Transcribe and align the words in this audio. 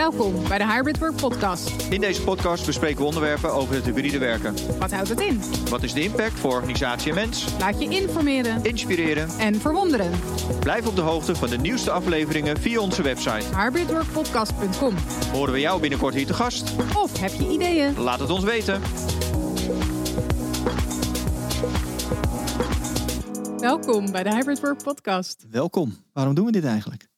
Welkom 0.00 0.48
bij 0.48 0.58
de 0.58 0.66
Hybrid 0.66 0.98
Work 0.98 1.16
Podcast. 1.16 1.70
In 1.90 2.00
deze 2.00 2.22
podcast 2.22 2.66
bespreken 2.66 2.98
we 2.98 3.04
onderwerpen 3.04 3.52
over 3.52 3.74
het 3.74 3.84
hybride 3.84 4.18
werken. 4.18 4.54
Wat 4.78 4.90
houdt 4.92 5.08
het 5.08 5.20
in? 5.20 5.42
Wat 5.70 5.82
is 5.82 5.92
de 5.92 6.02
impact 6.02 6.40
voor 6.40 6.52
organisatie 6.52 7.08
en 7.08 7.14
mens? 7.14 7.46
Laat 7.58 7.80
je 7.80 7.88
informeren 7.88 8.64
Inspireren. 8.64 9.28
en 9.38 9.54
verwonderen. 9.54 10.10
Blijf 10.60 10.86
op 10.86 10.96
de 10.96 11.00
hoogte 11.00 11.34
van 11.34 11.48
de 11.48 11.58
nieuwste 11.58 11.90
afleveringen 11.90 12.56
via 12.56 12.80
onze 12.80 13.02
website. 13.02 13.56
hybridworkpodcast.com. 13.56 14.94
Horen 15.32 15.52
we 15.52 15.60
jou 15.60 15.80
binnenkort 15.80 16.14
hier 16.14 16.26
te 16.26 16.34
gast? 16.34 16.72
Of 16.96 17.20
heb 17.20 17.32
je 17.32 17.48
ideeën? 17.50 17.98
Laat 17.98 18.20
het 18.20 18.30
ons 18.30 18.44
weten. 18.44 18.80
Welkom 23.58 24.12
bij 24.12 24.22
de 24.22 24.34
Hybrid 24.34 24.60
Work 24.60 24.82
Podcast. 24.82 25.46
Welkom. 25.50 25.96
Waarom 26.12 26.34
doen 26.34 26.44
we 26.46 26.52
dit 26.52 26.64
eigenlijk? 26.64 27.09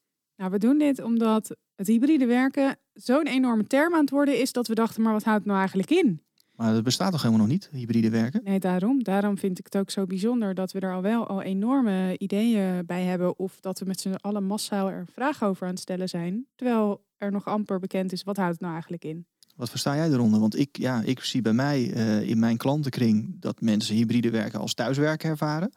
Nou, 0.42 0.54
we 0.54 0.60
doen 0.60 0.78
dit 0.78 1.02
omdat 1.02 1.56
het 1.74 1.86
hybride 1.86 2.26
werken 2.26 2.76
zo'n 2.92 3.26
enorme 3.26 3.66
term 3.66 3.94
aan 3.94 4.00
het 4.00 4.10
worden 4.10 4.40
is 4.40 4.52
dat 4.52 4.66
we 4.66 4.74
dachten, 4.74 5.02
maar 5.02 5.12
wat 5.12 5.22
houdt 5.22 5.38
het 5.38 5.46
nou 5.46 5.58
eigenlijk 5.58 5.90
in? 5.90 6.22
Maar 6.56 6.72
dat 6.72 6.82
bestaat 6.82 7.12
toch 7.12 7.22
helemaal 7.22 7.46
nog 7.46 7.52
niet, 7.52 7.68
hybride 7.72 8.10
werken? 8.10 8.40
Nee, 8.44 8.58
daarom. 8.58 9.02
Daarom 9.02 9.38
vind 9.38 9.58
ik 9.58 9.64
het 9.64 9.76
ook 9.76 9.90
zo 9.90 10.06
bijzonder 10.06 10.54
dat 10.54 10.72
we 10.72 10.80
er 10.80 10.94
al 10.94 11.02
wel 11.02 11.26
al 11.26 11.42
enorme 11.42 12.18
ideeën 12.18 12.86
bij 12.86 13.02
hebben. 13.02 13.38
Of 13.38 13.60
dat 13.60 13.78
we 13.78 13.84
met 13.84 14.00
z'n 14.00 14.14
allen 14.20 14.44
massaal 14.44 14.90
er 14.90 15.06
vragen 15.12 15.46
over 15.46 15.66
aan 15.66 15.72
het 15.72 15.80
stellen 15.80 16.08
zijn. 16.08 16.46
Terwijl 16.54 17.04
er 17.16 17.30
nog 17.30 17.46
amper 17.46 17.78
bekend 17.78 18.12
is, 18.12 18.22
wat 18.22 18.36
houdt 18.36 18.52
het 18.52 18.60
nou 18.60 18.72
eigenlijk 18.72 19.04
in? 19.04 19.26
Wat 19.56 19.70
versta 19.70 19.96
jij 19.96 20.10
eronder? 20.10 20.40
Want 20.40 20.58
ik, 20.58 20.78
ja, 20.78 21.02
ik 21.02 21.20
zie 21.20 21.42
bij 21.42 21.52
mij 21.52 21.92
eh, 21.92 22.28
in 22.28 22.38
mijn 22.38 22.56
klantenkring 22.56 23.40
dat 23.40 23.60
mensen 23.60 23.94
hybride 23.94 24.30
werken 24.30 24.60
als 24.60 24.74
thuiswerken 24.74 25.30
ervaren. 25.30 25.72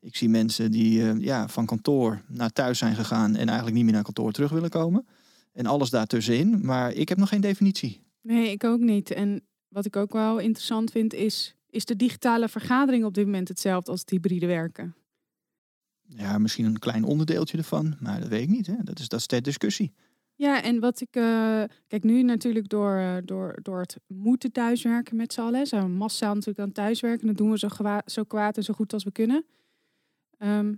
Ik 0.00 0.16
zie 0.16 0.28
mensen 0.28 0.70
die 0.70 1.02
eh, 1.02 1.20
ja, 1.20 1.48
van 1.48 1.66
kantoor 1.66 2.22
naar 2.28 2.50
thuis 2.50 2.78
zijn 2.78 2.94
gegaan 2.94 3.36
en 3.36 3.46
eigenlijk 3.46 3.76
niet 3.76 3.84
meer 3.84 3.94
naar 3.94 4.02
kantoor 4.02 4.32
terug 4.32 4.50
willen 4.50 4.70
komen. 4.70 5.06
En 5.52 5.66
alles 5.66 5.90
daartussenin. 5.90 6.66
Maar 6.66 6.92
ik 6.92 7.08
heb 7.08 7.18
nog 7.18 7.28
geen 7.28 7.40
definitie. 7.40 8.02
Nee, 8.22 8.50
ik 8.50 8.64
ook 8.64 8.80
niet. 8.80 9.10
En 9.10 9.42
wat 9.68 9.84
ik 9.84 9.96
ook 9.96 10.12
wel 10.12 10.38
interessant 10.38 10.90
vind 10.90 11.14
is, 11.14 11.54
is 11.70 11.84
de 11.84 11.96
digitale 11.96 12.48
vergadering 12.48 13.04
op 13.04 13.14
dit 13.14 13.24
moment 13.24 13.48
hetzelfde 13.48 13.90
als 13.90 14.00
het 14.00 14.10
hybride 14.10 14.46
werken? 14.46 14.94
Ja, 16.08 16.38
misschien 16.38 16.64
een 16.64 16.78
klein 16.78 17.04
onderdeeltje 17.04 17.58
ervan, 17.58 17.96
maar 18.00 18.20
dat 18.20 18.28
weet 18.28 18.42
ik 18.42 18.48
niet. 18.48 18.66
Hè. 18.66 18.74
Dat, 18.82 18.98
is, 18.98 19.08
dat 19.08 19.20
is 19.20 19.26
ter 19.26 19.42
discussie. 19.42 19.92
Ja, 20.34 20.62
en 20.62 20.80
wat 20.80 21.00
ik. 21.00 21.08
eh, 21.10 21.62
kijk, 21.86 22.02
nu 22.02 22.22
natuurlijk 22.22 22.68
door, 22.68 22.96
eh, 22.96 23.16
door, 23.24 23.58
door 23.62 23.80
het 23.80 23.96
moeten 24.06 24.52
thuiswerken 24.52 25.16
met 25.16 25.32
z'n 25.32 25.40
allen. 25.40 25.66
Zijn 25.66 25.82
we 25.82 25.88
massaal 25.88 26.34
natuurlijk 26.34 26.58
aan 26.58 26.72
thuiswerken. 26.72 27.26
Dat 27.26 27.36
doen 27.36 27.50
we 27.50 27.58
zo, 27.58 27.68
zo 28.06 28.24
kwaad 28.24 28.56
en 28.56 28.62
zo 28.62 28.74
goed 28.74 28.92
als 28.92 29.04
we 29.04 29.12
kunnen. 29.12 29.44
Ehm, 30.38 30.74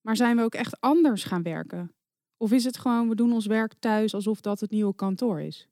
maar 0.00 0.16
zijn 0.16 0.36
we 0.36 0.42
ook 0.42 0.54
echt 0.54 0.80
anders 0.80 1.24
gaan 1.24 1.42
werken? 1.42 1.92
Of 2.36 2.52
is 2.52 2.64
het 2.64 2.78
gewoon, 2.78 3.08
we 3.08 3.14
doen 3.14 3.32
ons 3.32 3.46
werk 3.46 3.74
thuis 3.78 4.14
alsof 4.14 4.40
dat 4.40 4.60
het 4.60 4.70
nieuwe 4.70 4.94
kantoor 4.94 5.40
is? 5.40 5.68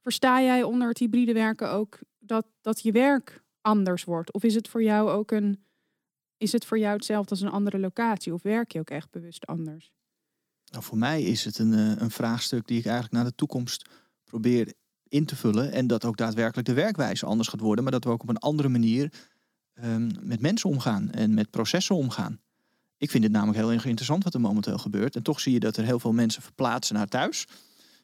Versta 0.00 0.42
jij 0.42 0.62
onder 0.62 0.88
het 0.88 0.98
hybride 0.98 1.32
werken 1.32 1.70
ook 1.70 1.98
dat, 2.18 2.46
dat 2.60 2.82
je 2.82 2.92
werk 2.92 3.42
anders 3.60 4.04
wordt? 4.04 4.32
Of 4.32 4.42
is 4.42 4.54
het 4.54 4.68
voor 4.68 4.82
jou 4.82 5.10
ook 5.10 5.30
een. 5.30 5.64
Is 6.36 6.52
het 6.52 6.64
voor 6.64 6.78
jou 6.78 6.94
hetzelfde 6.94 7.30
als 7.30 7.40
een 7.40 7.50
andere 7.50 7.78
locatie? 7.78 8.34
Of 8.34 8.42
werk 8.42 8.72
je 8.72 8.78
ook 8.78 8.90
echt 8.90 9.10
bewust 9.10 9.46
anders? 9.46 9.92
Nou, 10.70 10.84
voor 10.84 10.98
mij 10.98 11.22
is 11.22 11.44
het 11.44 11.58
een, 11.58 11.72
eh, 11.72 11.96
een 11.96 12.10
vraagstuk 12.10 12.66
die 12.66 12.78
ik 12.78 12.84
eigenlijk 12.84 13.14
naar 13.14 13.24
de 13.24 13.34
toekomst 13.34 13.88
probeer 14.24 14.72
in 15.08 15.24
te 15.24 15.36
vullen. 15.36 15.72
En 15.72 15.86
dat 15.86 16.04
ook 16.04 16.16
daadwerkelijk 16.16 16.66
de 16.66 16.74
werkwijze 16.74 17.26
anders 17.26 17.48
gaat 17.48 17.60
worden. 17.60 17.84
Maar 17.84 17.92
dat 17.92 18.04
we 18.04 18.10
ook 18.10 18.22
op 18.22 18.28
een 18.28 18.38
andere 18.38 18.68
manier 18.68 19.12
ehm, 19.74 20.10
met 20.20 20.40
mensen 20.40 20.70
omgaan 20.70 21.10
en 21.10 21.34
met 21.34 21.50
processen 21.50 21.94
omgaan. 21.96 22.40
Ik 22.96 23.10
vind 23.10 23.24
het 23.24 23.32
namelijk 23.32 23.58
heel 23.58 23.72
erg 23.72 23.84
interessant 23.84 24.24
wat 24.24 24.34
er 24.34 24.40
momenteel 24.40 24.78
gebeurt. 24.78 25.16
En 25.16 25.22
toch 25.22 25.40
zie 25.40 25.52
je 25.52 25.60
dat 25.60 25.76
er 25.76 25.84
heel 25.84 25.98
veel 25.98 26.12
mensen 26.12 26.42
verplaatsen 26.42 26.94
naar 26.94 27.06
thuis. 27.06 27.46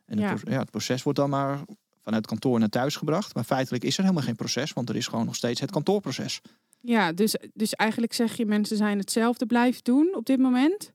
En 0.07 0.19
ja, 0.19 0.37
het 0.45 0.71
proces 0.71 1.03
wordt 1.03 1.19
dan 1.19 1.31
maar 1.31 1.65
vanuit 2.03 2.27
kantoor 2.27 2.59
naar 2.59 2.69
thuis 2.69 2.97
gebracht. 2.97 3.35
Maar 3.35 3.45
feitelijk 3.45 3.85
is 3.85 3.97
er 3.97 4.03
helemaal 4.03 4.25
geen 4.25 4.37
proces, 4.37 4.73
want 4.73 4.89
er 4.89 4.97
is 4.97 5.07
gewoon 5.07 5.25
nog 5.25 5.37
steeds 5.37 5.61
het 5.61 5.71
kantoorproces. 5.71 6.41
Ja, 6.81 7.13
dus, 7.13 7.37
dus 7.55 7.75
eigenlijk 7.75 8.13
zeg 8.13 8.37
je 8.37 8.47
mensen 8.47 8.77
zijn 8.77 8.99
hetzelfde 8.99 9.47
blijven 9.47 9.85
doen 9.85 10.15
op 10.15 10.27
dit 10.27 10.39
moment. 10.39 10.93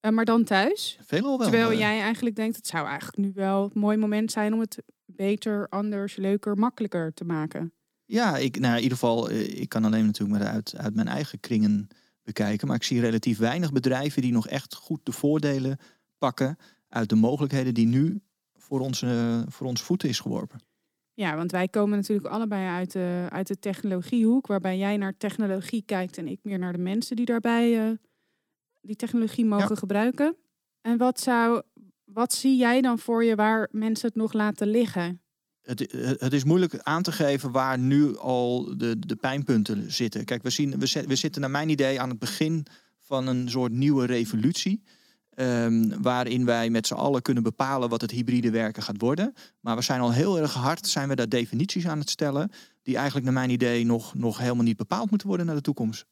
eh, 0.00 0.10
maar 0.10 0.24
dan 0.24 0.44
thuis. 0.44 0.98
Veelal 1.04 1.38
wel. 1.38 1.48
Terwijl 1.48 1.70
eh, 1.70 1.78
jij 1.78 2.00
eigenlijk 2.00 2.36
denkt, 2.36 2.56
het 2.56 2.66
zou 2.66 2.86
eigenlijk 2.86 3.18
nu 3.18 3.32
wel 3.34 3.64
een 3.64 3.80
mooi 3.80 3.96
moment 3.96 4.32
zijn 4.32 4.52
om 4.52 4.60
het 4.60 4.82
beter, 5.04 5.68
anders, 5.68 6.16
leuker, 6.16 6.56
makkelijker 6.56 7.14
te 7.14 7.24
maken. 7.24 7.72
Ja, 8.10 8.36
ik, 8.36 8.58
nou, 8.58 8.76
in 8.76 8.82
ieder 8.82 8.98
geval, 8.98 9.28
eh, 9.28 9.60
ik 9.60 9.68
kan 9.68 9.84
alleen 9.84 10.06
natuurlijk 10.06 10.38
maar 10.38 10.48
uit, 10.48 10.74
uit 10.76 10.94
mijn 10.94 11.08
eigen 11.08 11.40
kringen 11.40 11.88
bekijken. 12.22 12.66
Maar 12.66 12.76
ik 12.76 12.82
zie 12.82 13.00
relatief 13.00 13.38
weinig 13.38 13.72
bedrijven 13.72 14.22
die 14.22 14.32
nog 14.32 14.48
echt 14.48 14.74
goed 14.74 15.00
de 15.02 15.12
voordelen 15.12 15.78
pakken 16.18 16.56
uit 16.88 17.08
de 17.08 17.14
mogelijkheden 17.14 17.74
die 17.74 17.86
nu 17.86 18.20
voor 18.56 18.80
onze, 18.80 19.44
voor 19.48 19.66
onze 19.66 19.84
voeten 19.84 20.08
is 20.08 20.20
geworpen. 20.20 20.60
Ja, 21.14 21.36
want 21.36 21.50
wij 21.50 21.68
komen 21.68 21.96
natuurlijk 21.98 22.28
allebei 22.28 22.66
uit 22.66 22.92
de, 22.92 23.26
uit 23.30 23.46
de 23.46 23.58
technologiehoek, 23.58 24.46
waarbij 24.46 24.78
jij 24.78 24.96
naar 24.96 25.16
technologie 25.16 25.82
kijkt 25.86 26.18
en 26.18 26.28
ik 26.28 26.38
meer 26.42 26.58
naar 26.58 26.72
de 26.72 26.78
mensen 26.78 27.16
die 27.16 27.24
daarbij 27.24 27.86
eh, 27.86 27.96
die 28.80 28.96
technologie 28.96 29.44
mogen 29.44 29.76
gebruiken. 29.76 30.36
En 30.80 30.98
wat 30.98 31.20
zou, 31.20 31.62
wat 32.04 32.32
zie 32.32 32.56
jij 32.56 32.80
dan 32.80 32.98
voor 32.98 33.24
je 33.24 33.34
waar 33.34 33.68
mensen 33.72 34.08
het 34.08 34.16
nog 34.16 34.32
laten 34.32 34.68
liggen? 34.68 35.20
Het, 35.68 35.94
het 36.18 36.32
is 36.32 36.44
moeilijk 36.44 36.78
aan 36.78 37.02
te 37.02 37.12
geven 37.12 37.50
waar 37.50 37.78
nu 37.78 38.18
al 38.18 38.76
de, 38.76 38.98
de 38.98 39.16
pijnpunten 39.16 39.92
zitten. 39.92 40.24
Kijk, 40.24 40.42
we, 40.42 40.50
zien, 40.50 40.78
we 41.06 41.16
zitten 41.16 41.40
naar 41.40 41.50
mijn 41.50 41.68
idee 41.68 42.00
aan 42.00 42.08
het 42.08 42.18
begin 42.18 42.66
van 42.98 43.26
een 43.26 43.50
soort 43.50 43.72
nieuwe 43.72 44.06
revolutie. 44.06 44.82
ehm, 45.34 46.00
waarin 46.02 46.44
wij 46.44 46.70
met 46.70 46.86
z'n 46.86 46.94
allen 46.94 47.22
kunnen 47.22 47.42
bepalen 47.42 47.88
wat 47.88 48.00
het 48.00 48.10
hybride 48.10 48.50
werken 48.50 48.82
gaat 48.82 49.00
worden. 49.00 49.34
Maar 49.60 49.76
we 49.76 49.82
zijn 49.82 50.00
al 50.00 50.12
heel 50.12 50.38
erg 50.38 50.54
hard, 50.54 50.86
zijn 50.86 51.08
we 51.08 51.14
daar 51.14 51.28
definities 51.28 51.86
aan 51.86 51.98
het 51.98 52.10
stellen. 52.10 52.50
Die 52.82 52.94
eigenlijk 52.96 53.24
naar 53.24 53.34
mijn 53.34 53.50
idee 53.50 53.84
nog, 53.84 54.14
nog 54.14 54.38
helemaal 54.38 54.64
niet 54.64 54.76
bepaald 54.76 55.10
moeten 55.10 55.28
worden 55.28 55.46
naar 55.46 55.54
de 55.54 55.60
toekomst. 55.60 56.06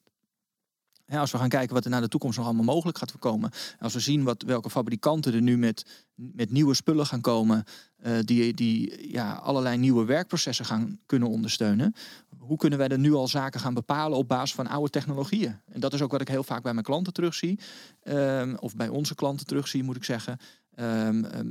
Als 1.09 1.31
we 1.31 1.39
gaan 1.39 1.49
kijken 1.49 1.75
wat 1.75 1.84
er 1.84 1.91
naar 1.91 2.00
de 2.00 2.09
toekomst 2.09 2.37
nog 2.37 2.47
allemaal 2.47 2.65
mogelijk 2.65 2.99
gaat 2.99 3.19
komen. 3.19 3.50
Als 3.78 3.93
we 3.94 4.00
zien 4.00 4.25
wat, 4.25 4.43
welke 4.43 4.71
fabrikanten 4.71 5.34
er 5.34 5.43
nu 5.43 5.59
met, 5.59 6.05
met 6.15 6.50
nieuwe 6.50 6.75
spullen 6.75 7.06
gaan 7.06 7.21
komen. 7.21 7.65
eh, 7.97 8.19
die 8.25 8.55
die 8.55 9.11
ja, 9.12 9.33
allerlei 9.33 9.77
nieuwe 9.77 10.05
werkprocessen 10.05 10.65
gaan 10.65 10.99
kunnen 11.06 11.28
ondersteunen. 11.28 11.95
Hoe 12.39 12.56
kunnen 12.56 12.78
wij 12.78 12.89
er 12.89 12.99
nu 12.99 13.12
al 13.12 13.28
zaken 13.28 13.61
gaan 13.61 13.75
bepalen 13.75 14.19
op 14.19 14.28
basis 14.28 14.55
van 14.55 14.66
oude 14.66 14.91
technologieën? 14.91 15.61
En 15.72 15.81
dat 15.81 15.93
is 15.93 16.03
ook 16.03 16.11
wat 16.11 16.21
ik 16.21 16.28
heel 16.28 16.45
vaak 16.45 16.62
bij 16.62 16.72
mijn 16.72 16.84
klanten 16.84 17.12
terugzie. 17.12 17.59
ehm, 18.03 18.55
of 18.61 18.77
bij 18.77 18.89
onze 18.89 19.15
klanten 19.15 19.47
terugzie, 19.47 19.83
moet 19.83 19.97
ik 19.97 20.05
zeggen. 20.05 20.39
Ehm, 20.75 21.25
ehm, 21.25 21.50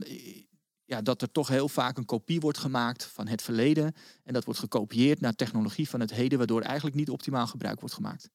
ja, 0.86 1.02
dat 1.02 1.22
er 1.22 1.32
toch 1.32 1.48
heel 1.48 1.70
vaak 1.70 1.98
een 1.98 2.06
kopie 2.06 2.40
wordt 2.40 2.58
gemaakt 2.58 3.06
van 3.06 3.28
het 3.28 3.42
verleden. 3.42 3.94
En 4.24 4.34
dat 4.34 4.46
wordt 4.46 4.60
gekopieerd 4.60 5.22
naar 5.22 5.36
technologie 5.36 5.90
van 5.90 6.00
het 6.00 6.12
heden, 6.12 6.38
waardoor 6.38 6.62
eigenlijk 6.62 6.96
niet 6.96 7.10
optimaal 7.10 7.48
gebruik 7.48 7.80
wordt 7.80 7.96
gemaakt. 7.96 8.30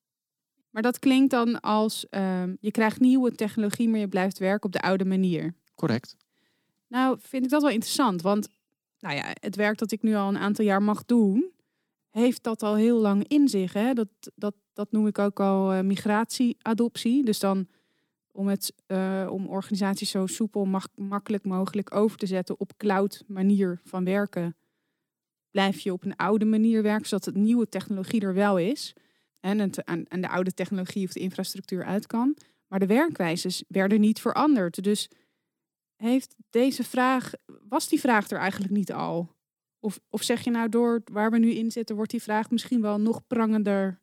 Maar 0.70 0.82
dat 0.82 0.98
klinkt 0.98 1.30
dan 1.30 1.60
als 1.60 2.08
ehm, 2.08 2.54
je 2.60 2.70
krijgt 2.70 3.00
nieuwe 3.00 3.34
technologie, 3.34 3.88
maar 3.88 4.00
je 4.00 4.08
blijft 4.08 4.38
werken 4.38 4.66
op 4.66 4.72
de 4.72 4.80
oude 4.80 5.04
manier. 5.04 5.54
Correct. 5.74 6.16
Nou, 6.86 7.18
vind 7.20 7.44
ik 7.44 7.50
dat 7.50 7.62
wel 7.62 7.70
interessant. 7.70 8.22
Want 8.22 8.48
nou 8.98 9.14
ja, 9.16 9.24
het 9.40 9.56
werk 9.56 9.78
dat 9.78 9.92
ik 9.92 10.02
nu 10.02 10.14
al 10.14 10.28
een 10.28 10.38
aantal 10.38 10.64
jaar 10.64 10.82
mag 10.82 11.04
doen, 11.04 11.50
heeft 12.10 12.42
dat 12.42 12.62
al 12.62 12.74
heel 12.74 13.00
lang 13.00 13.28
in 13.28 13.48
zich. 13.48 13.72
Hè? 13.72 13.92
Dat, 13.92 14.08
dat, 14.34 14.54
dat 14.72 14.92
noem 14.92 15.06
ik 15.06 15.18
ook 15.18 15.40
al 15.40 15.72
eh, 15.72 15.80
migratieadoptie. 15.80 17.24
Dus 17.24 17.38
dan 17.38 17.68
om, 18.32 18.48
het, 18.48 18.72
eh, 18.86 19.28
om 19.30 19.46
organisaties 19.46 20.10
zo 20.10 20.26
soepel 20.26 20.64
mak- 20.64 20.96
makkelijk 20.96 21.44
mogelijk 21.44 21.94
over 21.94 22.18
te 22.18 22.26
zetten 22.26 22.60
op 22.60 22.72
cloud 22.76 23.24
manier 23.26 23.80
van 23.84 24.04
werken. 24.04 24.56
Blijf 25.50 25.80
je 25.80 25.92
op 25.92 26.04
een 26.04 26.16
oude 26.16 26.44
manier 26.44 26.82
werken, 26.82 27.08
zodat 27.08 27.24
het 27.24 27.34
nieuwe 27.34 27.68
technologie 27.68 28.20
er 28.20 28.34
wel 28.34 28.58
is. 28.58 28.94
En 29.40 29.58
het 29.58 29.84
aan, 29.84 30.04
de 30.08 30.28
oude 30.28 30.54
technologie 30.54 31.06
of 31.06 31.12
de 31.12 31.20
infrastructuur 31.20 31.84
uit 31.84 32.06
kan. 32.06 32.36
Maar 32.66 32.78
de 32.78 32.86
werkwijzes 32.86 33.64
werden 33.68 34.00
niet 34.00 34.20
veranderd. 34.20 34.82
Dus 34.82 35.10
heeft 35.96 36.34
deze 36.50 36.84
vraag, 36.84 37.32
was 37.68 37.88
die 37.88 38.00
vraag 38.00 38.30
er 38.30 38.38
eigenlijk 38.38 38.72
niet 38.72 38.92
al? 38.92 39.36
Of, 39.78 40.00
of 40.08 40.22
zeg 40.22 40.44
je 40.44 40.50
nou 40.50 40.68
door 40.68 41.02
waar 41.12 41.30
we 41.30 41.38
nu 41.38 41.50
in 41.50 41.70
zitten, 41.70 41.96
wordt 41.96 42.10
die 42.10 42.22
vraag 42.22 42.50
misschien 42.50 42.80
wel 42.80 43.00
nog 43.00 43.26
prangender 43.26 44.00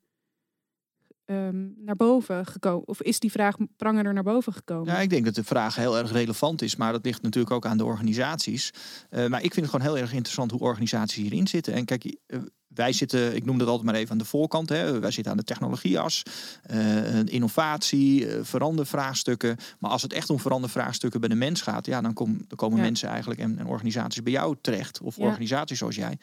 ehm, 1.27 1.67
naar 1.85 1.95
boven 1.95 2.45
gekomen? 2.45 2.87
Of 2.87 3.01
is 3.01 3.19
die 3.19 3.31
vraag 3.31 3.55
prangender 3.77 4.13
naar 4.13 4.23
boven 4.23 4.53
gekomen? 4.53 4.93
Ja, 4.93 4.99
ik 4.99 5.09
denk 5.09 5.25
dat 5.25 5.35
de 5.35 5.43
vraag 5.43 5.75
heel 5.75 5.97
erg 5.97 6.11
relevant 6.11 6.61
is, 6.61 6.75
maar 6.75 6.91
dat 6.91 7.05
ligt 7.05 7.21
natuurlijk 7.21 7.53
ook 7.53 7.65
aan 7.65 7.77
de 7.77 7.85
organisaties. 7.85 8.71
Eh, 9.09 9.27
maar 9.27 9.43
ik 9.43 9.53
vind 9.53 9.65
het 9.65 9.75
gewoon 9.75 9.93
heel 9.93 10.01
erg 10.03 10.13
interessant 10.13 10.51
hoe 10.51 10.59
organisaties 10.59 11.15
hierin 11.23 11.47
zitten. 11.47 11.73
En 11.73 11.85
kijk, 11.85 12.17
eh, 12.27 12.39
wij 12.67 12.93
zitten, 12.93 13.35
ik 13.35 13.45
noem 13.45 13.57
dat 13.57 13.67
altijd 13.67 13.85
maar 13.85 13.95
even 13.95 14.11
aan 14.11 14.17
de 14.17 14.25
voorkant. 14.25 14.69
Hè. 14.69 14.99
Wij 14.99 15.11
zitten 15.11 15.31
aan 15.31 15.37
de 15.37 15.43
technologieas, 15.43 16.23
eh, 16.63 17.25
innovatie, 17.25 18.27
eh, 18.27 18.43
verandervraagstukken. 18.43 19.57
Maar 19.79 19.91
als 19.91 20.01
het 20.01 20.13
echt 20.13 20.29
om 20.29 20.39
verandervraagstukken 20.39 21.19
bij 21.19 21.29
de 21.29 21.35
mens 21.35 21.61
gaat, 21.61 21.85
ja, 21.85 22.01
dan, 22.01 22.13
kom, 22.13 22.37
dan 22.47 22.57
komen 22.57 22.77
Ja. 22.77 22.83
mensen 22.83 23.09
eigenlijk 23.09 23.39
en, 23.39 23.59
en 23.59 23.65
organisaties 23.65 24.23
bij 24.23 24.31
jou 24.33 24.55
terecht. 24.61 25.01
Of 25.01 25.17
Ja. 25.17 25.23
organisaties 25.25 25.77
zoals 25.77 25.95
jij. 25.95 26.17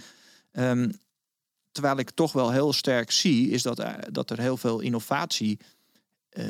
Ehm, 0.52 0.90
terwijl 1.74 1.98
ik 1.98 2.10
toch 2.10 2.32
wel 2.32 2.50
heel 2.52 2.72
sterk 2.72 3.10
zie, 3.10 3.50
is 3.50 3.62
dat, 3.62 3.78
eh, 3.78 3.92
dat 4.10 4.30
er 4.30 4.40
heel 4.40 4.56
veel 4.56 4.80
innovatie 4.80 5.58
eh, 6.28 6.44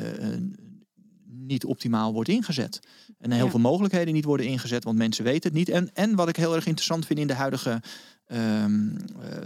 niet 1.27 1.65
optimaal 1.65 2.13
wordt 2.13 2.29
ingezet. 2.29 2.79
En 3.17 3.31
heel 3.31 3.43
Ja. 3.45 3.49
veel 3.51 3.59
mogelijkheden 3.59 4.13
niet 4.13 4.25
worden 4.25 4.45
ingezet, 4.45 4.83
want 4.83 4.97
mensen 4.97 5.23
weten 5.23 5.49
het 5.49 5.57
niet. 5.57 5.69
En, 5.69 5.93
en 5.93 6.15
wat 6.15 6.27
ik 6.29 6.35
heel 6.35 6.55
erg 6.55 6.65
interessant 6.65 7.05
vind 7.05 7.19
in 7.19 7.27
de 7.27 7.33
huidige 7.33 7.81
ehm, 8.25 8.95
eh, 9.21 9.37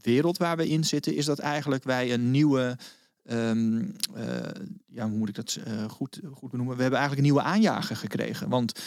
wereld 0.00 0.36
waar 0.36 0.56
we 0.56 0.68
in 0.68 0.84
zitten, 0.84 1.14
is 1.16 1.24
dat 1.24 1.38
eigenlijk 1.38 1.84
wij 1.84 2.12
een 2.12 2.30
nieuwe. 2.30 2.76
ehm, 3.24 3.82
eh, 4.14 4.50
ja, 4.86 5.08
hoe 5.08 5.18
moet 5.18 5.28
ik 5.28 5.34
dat 5.34 5.58
goed, 5.88 6.20
goed 6.32 6.50
benoemen? 6.50 6.76
We 6.76 6.82
hebben 6.82 7.00
eigenlijk 7.00 7.28
een 7.28 7.34
nieuwe 7.34 7.48
aanjager 7.48 7.96
gekregen. 7.96 8.48
Want 8.48 8.80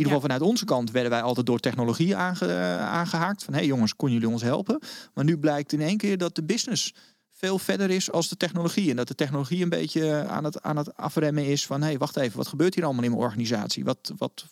ieder 0.00 0.12
geval 0.12 0.20
vanuit 0.20 0.50
onze 0.50 0.64
kant 0.64 0.90
werden 0.90 1.10
wij 1.10 1.22
altijd 1.22 1.46
door 1.46 1.58
technologie 1.58 2.16
aange, 2.16 2.46
eh, 2.46 2.78
aangehaakt. 2.78 3.44
Van 3.44 3.52
hé 3.52 3.58
hey 3.58 3.68
jongens, 3.68 3.96
kon 3.96 4.12
jullie 4.12 4.28
ons 4.28 4.42
helpen? 4.42 4.80
Maar 5.14 5.24
nu 5.24 5.38
blijkt 5.38 5.72
in 5.72 5.80
één 5.80 5.96
keer 5.96 6.18
dat 6.18 6.34
de 6.34 6.44
business 6.44 6.94
veel 7.30 7.58
verder 7.58 7.90
is 7.90 8.10
als 8.10 8.28
de 8.28 8.36
technologie. 8.36 8.90
En 8.90 8.96
dat 8.96 9.08
de 9.08 9.14
technologie 9.14 9.62
een 9.62 9.68
beetje 9.68 10.26
aan 10.28 10.44
het, 10.44 10.62
aan 10.62 10.76
het 10.76 10.96
afremmen 10.96 11.46
is 11.46 11.66
van 11.66 11.80
hé, 11.80 11.86
hey, 11.86 11.98
wacht 11.98 12.16
even, 12.16 12.36
wat 12.36 12.46
gebeurt 12.46 12.74
hier 12.74 12.84
allemaal 12.84 13.04
in 13.04 13.10
mijn 13.10 13.22
organisatie? 13.22 13.84
Wat, 13.84 14.12
wat, 14.16 14.46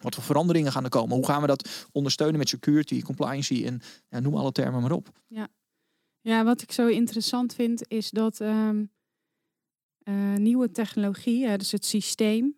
wat 0.00 0.14
voor 0.14 0.24
veranderingen 0.24 0.72
gaan 0.72 0.84
er 0.84 0.90
komen? 0.90 1.16
Hoe 1.16 1.26
gaan 1.26 1.40
we 1.40 1.46
dat 1.46 1.86
ondersteunen 1.92 2.38
met 2.38 2.48
security, 2.48 3.02
compliancy 3.02 3.64
en 3.66 3.80
ja, 4.08 4.20
noem 4.20 4.34
alle 4.34 4.52
termen 4.52 4.82
maar 4.82 4.92
op. 4.92 5.12
Ja, 6.20 6.44
wat 6.44 6.62
ik 6.62 6.72
zo 6.72 6.86
interessant 6.86 7.54
vind 7.54 7.88
is 7.88 8.10
dat 8.10 8.40
ehm, 8.40 8.84
eh, 9.98 10.34
nieuwe 10.34 10.70
technologie, 10.70 11.58
dus 11.58 11.72
het 11.72 11.84
systeem, 11.84 12.56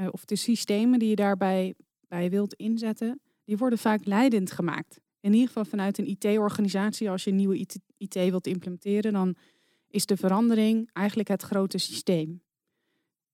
eh, 0.00 0.08
of 0.10 0.24
de 0.24 0.36
systemen 0.36 0.98
die 0.98 1.08
je 1.08 1.16
daarbij 1.16 1.74
bij 2.08 2.30
wilt 2.30 2.54
inzetten, 2.54 3.20
die 3.44 3.56
worden 3.56 3.78
vaak 3.78 4.04
leidend 4.04 4.50
gemaakt. 4.52 5.00
In 5.20 5.32
ieder 5.32 5.46
geval 5.46 5.64
vanuit 5.64 5.98
een 5.98 6.08
IT-organisatie, 6.08 7.10
als 7.10 7.24
je 7.24 7.30
nieuwe 7.30 7.58
IT, 7.58 7.78
IT 7.96 8.14
wilt 8.14 8.46
implementeren, 8.46 9.12
dan 9.12 9.36
is 9.88 10.06
de 10.06 10.16
verandering 10.16 10.90
eigenlijk 10.92 11.28
het 11.28 11.42
grote 11.42 11.78
systeem. 11.78 12.42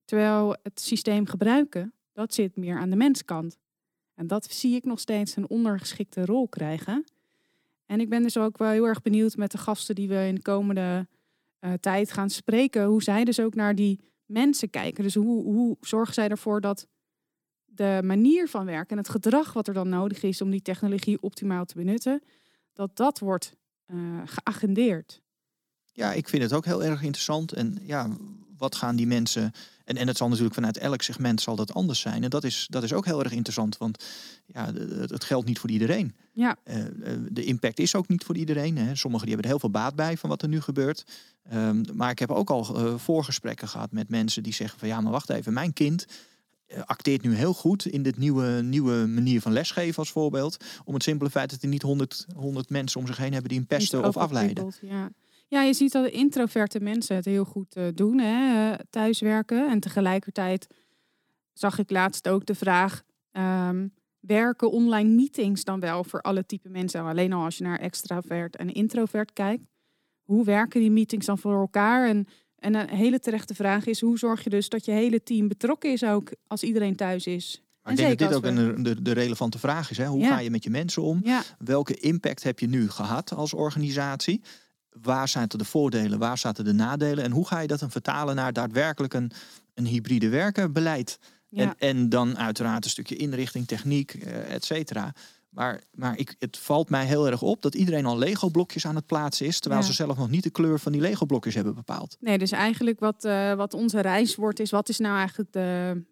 Terwijl 0.05 0.57
het 0.63 0.81
systeem 0.81 1.27
gebruiken, 1.27 1.93
dat 2.13 2.35
zit 2.35 2.57
meer 2.57 2.79
aan 2.79 2.91
de 2.91 2.97
menskant. 2.97 3.59
En 4.15 4.27
dat 4.27 4.53
zie 4.53 4.75
ik 4.75 4.85
nog 4.85 5.01
steeds 5.01 5.37
een 5.37 5.49
ondergeschikte 5.49 6.25
rol 6.25 6.49
krijgen. 6.49 7.05
En 7.87 8.01
ik 8.01 8.09
ben 8.09 8.23
dus 8.23 8.37
ook 8.37 8.59
wel 8.59 8.71
heel 8.71 8.87
erg 8.87 9.03
benieuwd 9.03 9.37
met 9.37 9.51
de 9.51 9.59
gasten 9.59 9.95
die 9.95 10.09
we 10.09 10.27
in 10.27 10.35
de 10.35 10.43
komende 10.43 11.07
eh, 11.59 11.73
tijd 11.73 12.13
gaan 12.13 12.31
spreken, 12.31 12.85
hoe 12.85 13.03
zij 13.03 13.25
dus 13.25 13.41
ook 13.41 13.55
naar 13.55 13.75
die 13.75 14.01
mensen 14.27 14.71
kijken. 14.71 15.03
Dus 15.03 15.15
hoe, 15.15 15.45
hoe 15.45 15.77
zorgen 15.81 16.15
zij 16.15 16.29
ervoor 16.29 16.61
dat 16.61 16.87
de 17.65 18.01
manier 18.05 18.49
van 18.49 18.65
werken 18.65 18.91
en 18.91 19.03
het 19.03 19.09
gedrag 19.09 19.53
wat 19.53 19.69
er 19.69 19.75
dan 19.75 19.89
nodig 19.89 20.23
is 20.23 20.41
om 20.41 20.51
die 20.51 20.63
technologie 20.63 21.23
optimaal 21.23 21.65
te 21.65 21.75
benutten, 21.75 22.23
dat 22.73 22.97
dat 22.97 23.19
wordt 23.19 23.57
eh, 23.87 24.23
geagendeerd. 24.25 25.23
Ja, 25.93 26.13
ik 26.13 26.29
vind 26.29 26.43
het 26.43 26.53
ook 26.53 26.65
heel 26.65 26.85
erg 26.85 27.03
interessant. 27.03 27.53
En 27.53 27.79
ja, 27.83 28.17
wat 28.59 28.75
gaan 28.75 28.97
die 28.97 29.07
mensen. 29.07 29.53
En, 29.85 29.97
en 29.97 30.07
het 30.07 30.17
zal 30.17 30.29
natuurlijk 30.29 30.55
vanuit 30.55 30.77
elk 30.77 31.03
segment 31.03 31.41
zal 31.41 31.57
dat 31.57 31.75
anders 31.75 32.01
zijn. 32.01 32.23
En 32.25 32.31
dat 32.31 32.45
is, 32.45 32.67
dat 32.71 32.83
is 32.83 32.93
ook 32.93 33.05
heel 33.05 33.23
erg 33.23 33.33
interessant. 33.33 33.79
Want 33.79 34.05
ja, 34.47 34.73
het, 34.73 35.11
het 35.11 35.25
geldt 35.25 35.47
niet 35.47 35.59
voor 35.59 35.71
iedereen. 35.71 36.15
Ja, 36.33 36.57
Eh, 36.65 36.87
eh, 36.87 36.91
de 37.31 37.45
impact 37.45 37.79
is 37.79 37.95
ook 37.95 38.09
niet 38.09 38.25
voor 38.25 38.37
iedereen. 38.37 38.79
Hè. 38.79 38.95
Sommigen 38.95 39.27
die 39.27 39.35
hebben 39.35 39.45
er 39.45 39.59
heel 39.59 39.71
veel 39.71 39.81
baat 39.81 39.95
bij 39.95 40.17
van 40.17 40.29
wat 40.29 40.43
er 40.43 40.49
nu 40.49 40.61
gebeurt. 40.61 41.05
Ehm, 41.49 41.83
maar 41.95 42.11
ik 42.11 42.19
heb 42.19 42.31
ook 42.31 42.51
al 42.51 42.77
eh, 42.77 42.95
voorgesprekken 42.99 43.69
gehad 43.69 43.93
met 43.93 44.09
mensen 44.09 44.43
die 44.43 44.55
zeggen 44.55 44.79
van 44.79 44.89
ja, 44.89 45.01
maar 45.01 45.13
wacht 45.13 45.31
even, 45.31 45.53
mijn 45.53 45.73
kind 45.73 46.07
acteert 46.85 47.23
nu 47.23 47.35
heel 47.35 47.55
goed 47.55 47.87
in 47.87 48.03
dit 48.03 48.17
nieuwe, 48.17 48.63
nieuwe 48.63 49.07
manier 49.07 49.41
van 49.41 49.53
lesgeven 49.53 49.99
als 49.99 50.11
voorbeeld. 50.11 50.57
Om 50.85 50.95
het 50.95 51.03
simpele 51.03 51.31
feit 51.31 51.51
dat 51.51 51.63
er 51.63 51.69
niet 51.69 51.83
honderd 51.83 52.27
100 52.35 52.71
mensen 52.71 53.01
om 53.01 53.07
zich 53.07 53.17
heen 53.17 53.33
hebben 53.33 53.49
die 53.49 53.59
hem 53.59 53.67
pesten 53.67 54.05
of 54.05 54.17
afleiden. 54.17 54.73
Ja. 54.81 55.11
Ja, 55.47 55.63
je 55.63 55.73
ziet 55.75 55.93
dat 55.93 56.07
introverte 56.11 56.81
mensen 56.81 57.17
het 57.17 57.25
heel 57.25 57.45
goed 57.45 57.77
eh, 57.77 57.85
doen, 57.95 58.19
hè, 58.19 58.71
eh, 58.73 58.79
thuiswerken. 58.91 59.69
En 59.71 59.81
tegelijkertijd 59.81 60.67
zag 61.53 61.79
ik 61.79 61.91
laatst 61.91 62.29
ook 62.29 62.47
de 62.47 62.55
vraag, 62.55 63.03
ehm, 63.31 63.89
werken 64.21 64.71
online 64.71 65.11
meetings 65.11 65.65
dan 65.65 65.81
wel 65.81 66.05
voor 66.05 66.21
alle 66.21 66.47
type 66.47 66.69
mensen? 66.69 67.01
Alleen 67.05 67.33
al 67.33 67.45
als 67.45 67.59
je 67.59 67.65
naar 67.65 67.79
extravert 67.79 68.57
en 68.57 68.73
introvert 68.73 69.33
kijkt. 69.33 69.65
Hoe 70.23 70.45
werken 70.45 70.81
die 70.81 70.91
meetings 70.91 71.27
dan 71.27 71.39
voor 71.39 71.61
elkaar? 71.61 72.09
En, 72.09 72.27
en 72.59 72.75
een 72.75 72.89
hele 72.89 73.19
terechte 73.19 73.55
vraag 73.55 73.87
is, 73.87 74.01
hoe 74.01 74.19
zorg 74.19 74.45
je 74.45 74.51
dus 74.51 74.69
dat 74.69 74.85
je 74.85 74.91
hele 74.93 75.23
team 75.23 75.49
betrokken 75.49 75.93
is 75.93 76.05
ook 76.05 76.31
als 76.47 76.63
iedereen 76.63 76.97
thuis 76.97 77.27
is? 77.27 77.63
Maar 77.83 77.93
ik 77.93 77.99
denk 77.99 78.19
dat 78.19 78.29
dit 78.29 78.37
ook 78.37 78.45
een, 78.45 78.83
de, 78.83 79.03
de 79.03 79.13
relevante 79.13 79.59
vraag 79.59 79.91
is. 79.91 79.97
Hè? 79.99 80.07
Hoe 80.07 80.21
Ja. 80.21 80.29
ga 80.29 80.39
je 80.39 80.51
met 80.51 80.65
je 80.65 80.71
mensen 80.71 81.03
om? 81.03 81.21
Ja, 81.25 81.43
Welke 81.59 81.95
impact 81.95 82.43
heb 82.43 82.59
je 82.59 82.67
nu 82.69 82.91
gehad 82.91 83.33
als 83.35 83.55
organisatie? 83.55 84.43
Waar 85.03 85.29
zaten 85.29 85.59
de 85.59 85.65
voordelen, 85.65 86.19
waar 86.19 86.39
zaten 86.39 86.65
de 86.65 86.73
nadelen? 86.73 87.25
En 87.25 87.31
hoe 87.31 87.47
ga 87.47 87.61
je 87.61 87.67
dat 87.67 87.81
dan 87.81 87.91
vertalen 87.91 88.35
naar 88.37 88.53
daadwerkelijk 88.53 89.15
een, 89.15 89.31
een 89.75 89.87
hybride 89.87 90.29
werkenbeleid? 90.29 91.19
ja. 91.49 91.63
En, 91.63 91.75
en 91.79 92.09
dan 92.09 92.39
uiteraard 92.39 92.85
een 92.85 92.91
stukje 92.91 93.17
inrichting, 93.17 93.67
techniek, 93.67 94.15
eh, 94.15 94.55
et 94.55 94.65
cetera. 94.65 95.13
Maar, 95.49 95.81
maar 95.93 96.19
ik, 96.19 96.35
het 96.39 96.59
valt 96.59 96.91
mij 96.91 97.05
heel 97.05 97.27
erg 97.31 97.43
op 97.43 97.63
dat 97.63 97.75
iedereen 97.75 98.07
al 98.07 98.19
Lego-blokjes 98.19 98.87
aan 98.87 98.95
het 98.95 99.07
plaatsen 99.07 99.47
is... 99.47 99.61
terwijl 99.61 99.83
Ja. 99.83 99.87
ze 99.87 99.93
zelf 99.95 100.17
nog 100.17 100.31
niet 100.31 100.43
de 100.43 100.51
kleur 100.51 100.79
van 100.81 100.93
die 100.93 101.01
Lego-blokjes 101.01 101.55
hebben 101.55 101.75
bepaald. 101.75 102.17
Nee, 102.21 102.39
dus 102.39 102.51
eigenlijk 102.51 103.01
wat, 103.01 103.25
eh, 103.25 103.55
wat 103.55 103.75
onze 103.75 104.01
reis 104.01 104.35
wordt, 104.35 104.61
is 104.61 104.71
wat 104.71 104.89
is 104.89 104.99
nou 104.99 105.17
eigenlijk 105.17 105.53
de, 105.53 106.03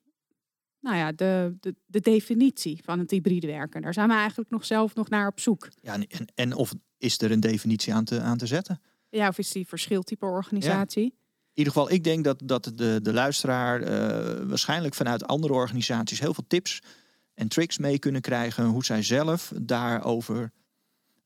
nou 0.81 0.97
ja, 0.97 1.13
de, 1.13 1.57
de, 1.61 1.75
de 1.87 2.01
definitie 2.01 2.81
van 2.85 2.99
het 2.99 3.11
hybride 3.11 3.47
werken? 3.47 3.83
Daar 3.83 3.95
zijn 3.95 4.09
we 4.09 4.15
eigenlijk 4.15 4.51
nog 4.51 4.65
zelf 4.65 4.95
nog 4.95 5.09
naar 5.09 5.27
op 5.27 5.41
zoek. 5.41 5.69
Ja, 5.83 5.95
en, 5.95 6.27
en 6.35 6.55
of 6.55 6.75
is 7.05 7.21
er 7.21 7.31
een 7.31 7.41
definitie 7.41 7.95
aan 7.95 8.05
te, 8.05 8.21
aan 8.21 8.39
te 8.39 8.47
zetten? 8.47 8.81
Ja, 9.09 9.29
of 9.29 9.39
is 9.39 9.53
die 9.53 9.67
verschiltype 9.67 10.27
organisatie? 10.27 11.05
In 11.05 11.61
ieder 11.61 11.73
geval, 11.73 11.91
ik 11.91 12.05
denk 12.05 12.25
dat, 12.25 12.41
dat 12.45 12.73
de, 12.75 13.01
de 13.03 13.13
luisteraar 13.13 13.83
eh, 13.83 14.47
waarschijnlijk 14.47 14.95
vanuit 14.95 15.27
andere 15.27 15.53
organisaties 15.53 16.21
heel 16.21 16.35
veel 16.35 16.45
tips 16.47 16.83
en 17.35 17.49
tricks 17.49 17.79
mee 17.79 17.99
kunnen 17.99 18.21
krijgen 18.21 18.65
hoe 18.65 18.85
zij 18.85 19.03
zelf 19.03 19.53
daarover 19.63 20.53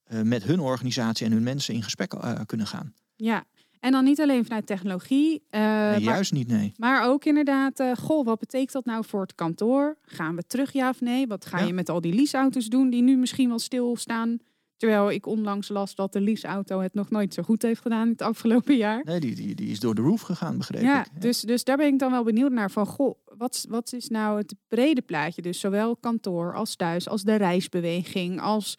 eh, 0.05 0.21
met 0.23 0.43
hun 0.43 0.61
organisatie 0.61 1.27
en 1.27 1.33
hun 1.33 1.43
mensen 1.43 1.75
in 1.75 1.83
gesprek 1.83 2.15
eh, 2.15 2.41
kunnen 2.47 2.67
gaan. 2.67 2.95
Ja. 3.17 3.45
En 3.81 3.93
dan 3.93 4.05
niet 4.05 4.21
alleen 4.21 4.45
vanuit 4.45 4.67
technologie, 4.67 5.43
nee, 5.51 5.61
maar, 5.61 6.01
juist 6.01 6.33
niet, 6.33 6.49
nee. 6.49 6.73
maar 6.77 7.09
ook 7.09 7.25
inderdaad, 7.25 7.83
goh, 7.99 8.25
wat 8.25 8.39
betekent 8.39 8.73
dat 8.73 8.85
nou 8.85 9.05
voor 9.05 9.21
het 9.21 9.35
kantoor? 9.35 9.97
Gaan 10.03 10.37
we 10.37 10.43
terug, 10.47 10.73
ja 10.73 10.89
of 10.89 11.01
nee? 11.01 11.27
Wat 11.27 11.47
ga 11.47 11.59
Ja. 11.59 11.67
je 11.67 11.73
met 11.73 11.89
al 11.89 12.01
die 12.01 12.15
leaseauto's 12.15 12.67
doen 12.67 12.91
die 12.91 13.03
nu 13.03 13.17
misschien 13.17 13.49
wel 13.49 13.59
stilstaan? 13.59 14.39
Terwijl 14.79 15.11
ik 15.11 15.27
onlangs 15.27 15.69
las 15.69 15.95
dat 15.95 16.13
de 16.13 16.21
leaseauto 16.21 16.81
het 16.81 16.95
nog 16.95 17.11
nooit 17.11 17.35
zo 17.35 17.43
goed 17.43 17.63
heeft 17.63 17.81
gedaan 17.81 18.09
het 18.09 18.23
afgelopen 18.23 18.77
jaar. 18.77 19.05
Nee, 19.05 19.21
die, 19.21 19.35
die, 19.35 19.55
die 19.55 19.71
is 19.71 19.81
door 19.81 19.95
de 19.95 20.03
roof 20.03 20.21
gegaan, 20.21 20.59
begreep 20.59 20.83
Ja, 20.83 21.05
ik. 21.05 21.21
dus, 21.21 21.41
dus 21.41 21.65
daar 21.65 21.77
ben 21.77 21.87
ik 21.87 21.99
dan 21.99 22.11
wel 22.11 22.25
benieuwd 22.25 22.53
naar. 22.53 22.71
Van, 22.71 22.87
goh, 22.87 23.19
wat, 23.25 23.67
wat 23.69 23.93
is 23.93 24.09
nou 24.09 24.39
het 24.39 24.55
brede 24.69 25.03
plaatje? 25.03 25.43
Dus 25.43 25.61
zowel 25.61 25.97
kantoor 25.97 26.55
als 26.55 26.77
thuis, 26.77 27.09
als 27.09 27.23
de 27.23 27.35
reisbeweging, 27.35 28.41
als 28.41 28.75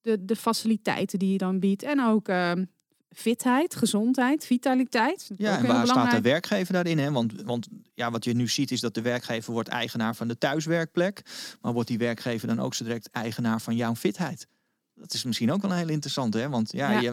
de, 0.00 0.24
de 0.24 0.36
faciliteiten 0.36 1.18
die 1.18 1.32
je 1.32 1.38
dan 1.38 1.58
biedt. 1.58 1.82
En 1.82 2.00
ook 2.00 2.28
ehm, 2.28 2.64
fitheid, 3.08 3.74
gezondheid, 3.74 4.46
vitaliteit. 4.46 5.30
Ja, 5.36 5.58
en 5.58 5.66
waar 5.66 5.86
staat 5.86 6.10
de 6.10 6.20
werkgever 6.20 6.72
daarin? 6.72 6.98
Hè? 6.98 7.10
Want, 7.12 7.42
want 7.42 7.68
ja, 7.94 8.10
wat 8.10 8.24
je 8.24 8.34
nu 8.34 8.48
ziet 8.48 8.70
is 8.70 8.80
dat 8.80 8.94
de 8.94 9.02
werkgever 9.02 9.52
wordt 9.52 9.68
eigenaar 9.68 10.14
van 10.14 10.28
de 10.28 10.38
thuiswerkplek. 10.38 11.22
Maar 11.60 11.72
wordt 11.72 11.88
die 11.88 11.98
werkgever 11.98 12.48
dan 12.48 12.60
ook 12.60 12.74
zo 12.74 12.84
direct 12.84 13.10
eigenaar 13.10 13.60
van 13.60 13.76
jouw 13.76 13.94
fitheid? 13.94 14.46
Dat 14.94 15.12
is 15.14 15.24
misschien 15.24 15.52
ook 15.52 15.62
wel 15.62 15.70
een 15.70 15.76
heel 15.76 15.88
interessant, 15.88 16.34
hè? 16.34 16.48
Want 16.48 16.72
ja, 16.72 16.90
Ja. 16.90 17.00
Je, 17.00 17.12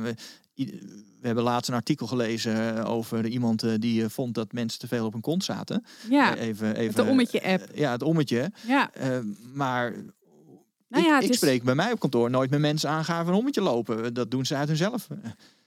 we, 1.20 1.28
hebben 1.28 1.44
laatst 1.44 1.70
een 1.70 1.76
artikel 1.76 2.08
gelezen 2.08 2.78
eh, 2.78 2.90
over 2.90 3.28
iemand 3.28 3.64
eh, 3.64 3.72
die 3.80 4.04
eh, 4.04 4.10
vond 4.10 4.34
dat 4.36 4.52
mensen 4.52 4.80
te 4.80 4.88
veel 4.88 5.06
op 5.06 5.12
hun 5.14 5.22
kont 5.22 5.44
zaten. 5.44 5.86
Ja, 6.10 6.36
Eh, 6.36 6.48
even, 6.48 6.76
even, 6.76 7.06
de 7.06 7.10
ommetje-app. 7.12 7.62
eh, 7.62 7.78
ja, 7.80 7.92
het 7.92 8.04
ommetje. 8.04 8.52
Ja, 8.68 8.94
Eh, 8.94 9.18
maar 9.54 9.92
Nou 9.92 11.04
ik, 11.04 11.10
ja, 11.10 11.16
het 11.16 11.24
ik 11.24 11.30
is- 11.30 11.36
spreek 11.36 11.64
bij 11.64 11.76
mij 11.76 11.92
op 11.92 12.00
kantoor 12.00 12.30
nooit 12.30 12.50
met 12.50 12.60
mensen 12.60 12.90
aangaan 12.90 13.28
een 13.28 13.34
ommetje 13.34 13.62
lopen. 13.62 14.14
Dat 14.14 14.32
doen 14.32 14.46
ze 14.46 14.56
uit 14.56 14.68
hunzelf. 14.68 15.08
Eh, 15.10 15.18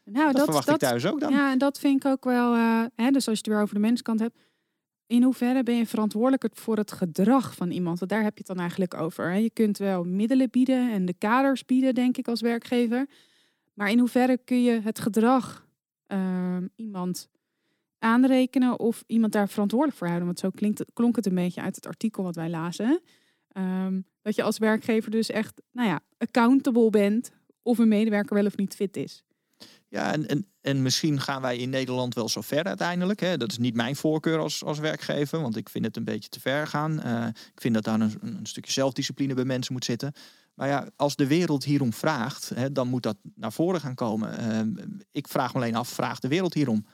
nou, 0.05 0.27
dat, 0.27 0.35
dat, 0.37 0.45
verwacht 0.45 0.67
dat, 0.67 0.75
ik 0.75 0.81
thuis 0.89 1.07
ook 1.07 1.21
dan. 1.21 1.33
Ja, 1.33 1.51
en 1.53 1.59
dat 1.59 1.79
vind 1.79 2.05
ik 2.05 2.11
ook 2.11 2.25
wel. 2.25 2.55
eh, 2.55 2.81
hè, 2.95 3.11
dus 3.11 3.29
als 3.29 3.39
je 3.39 3.43
het 3.45 3.47
weer 3.47 3.61
over 3.61 3.75
de 3.75 3.81
menskant 3.81 4.21
hebt. 4.21 4.37
In 5.07 5.23
hoeverre 5.23 5.63
ben 5.63 5.77
je 5.77 5.87
verantwoordelijk 5.87 6.49
voor 6.53 6.77
het 6.77 6.93
gedrag 6.93 7.55
van 7.55 7.71
iemand? 7.71 7.99
Want 7.99 8.11
daar 8.11 8.23
heb 8.23 8.33
je 8.33 8.39
het 8.39 8.47
dan 8.47 8.59
eigenlijk 8.59 8.95
over. 8.95 9.35
Je 9.35 9.51
kunt 9.51 9.79
wel 9.79 10.05
middelen 10.05 10.51
bieden 10.51 10.93
en 10.93 11.05
de 11.05 11.15
kaders 11.19 11.65
bieden, 11.65 11.95
denk 11.95 12.17
ik, 12.17 12.29
als 12.29 12.41
werkgever. 12.41 13.07
Maar 13.75 13.91
in 13.91 13.99
hoeverre 13.99 14.39
kun 14.45 14.63
je 14.63 14.81
het 14.81 14.99
gedrag 14.99 15.67
ehm, 16.07 16.67
iemand 16.75 17.29
aanrekenen 17.99 18.79
of 18.79 19.05
iemand 19.07 19.33
daar 19.33 19.49
verantwoordelijk 19.49 19.99
voor 19.99 20.07
houden? 20.07 20.29
Want 20.29 20.39
zo 20.39 20.51
klinkt 20.51 20.85
klonk 20.93 21.17
het 21.17 21.27
een 21.27 21.35
beetje 21.35 21.61
uit 21.61 21.77
het 21.77 21.87
artikel 21.87 22.23
wat 22.23 22.37
wij 22.37 22.51
lazen. 22.51 23.01
Ehm, 23.49 24.01
dat 24.23 24.35
je 24.35 24.43
als 24.43 24.59
werkgever 24.59 25.11
dus 25.11 25.31
echt, 25.31 25.63
nou 25.73 25.89
ja, 25.89 26.01
accountable 26.19 26.91
bent 26.91 27.33
of 27.63 27.79
een 27.79 27.89
medewerker 27.89 28.35
wel 28.35 28.47
of 28.47 28.57
niet 28.57 28.75
fit 28.75 28.97
is. 28.97 29.25
Ja, 29.95 30.13
en, 30.13 30.29
en, 30.29 30.47
en 30.61 30.83
misschien 30.83 31.21
gaan 31.21 31.43
wij 31.43 31.57
in 31.57 31.71
Nederland 31.71 32.15
wel 32.15 32.29
zo 32.29 32.41
ver 32.41 32.65
uiteindelijk. 32.65 33.21
Hè. 33.21 33.37
Dat 33.37 33.51
is 33.51 33.59
niet 33.59 33.75
mijn 33.75 33.97
voorkeur 33.97 34.39
als, 34.39 34.65
als 34.65 34.79
werkgever, 34.79 35.41
want 35.41 35.57
ik 35.57 35.69
vind 35.69 35.85
het 35.85 35.97
een 35.97 36.05
beetje 36.05 36.29
te 36.29 36.41
ver 36.41 36.67
gaan. 36.67 37.03
Eh, 37.03 37.27
ik 37.27 37.61
vind 37.61 37.75
dat 37.75 37.85
daar 37.85 38.01
een, 38.01 38.19
een 38.21 38.47
stukje 38.47 38.73
zelfdiscipline 38.73 39.35
bij 39.35 39.45
mensen 39.45 39.73
moet 39.73 39.85
zitten. 39.85 40.13
Maar 40.55 40.69
ja, 40.69 40.89
als 40.97 41.17
de 41.17 41.27
wereld 41.27 41.65
hierom 41.65 41.93
vraagt, 41.93 42.49
hè, 42.55 42.73
dan 42.73 42.89
moet 42.89 43.03
dat 43.03 43.17
naar 43.35 43.53
voren 43.53 43.81
gaan 43.81 43.95
komen. 43.95 44.39
Eh, 44.39 44.85
ik 45.13 45.29
vraag 45.29 45.53
me 45.53 45.59
alleen 45.59 45.75
af, 45.75 45.89
vraagt 45.89 46.23
de 46.23 46.29
wereld 46.29 46.55
hierom? 46.55 46.87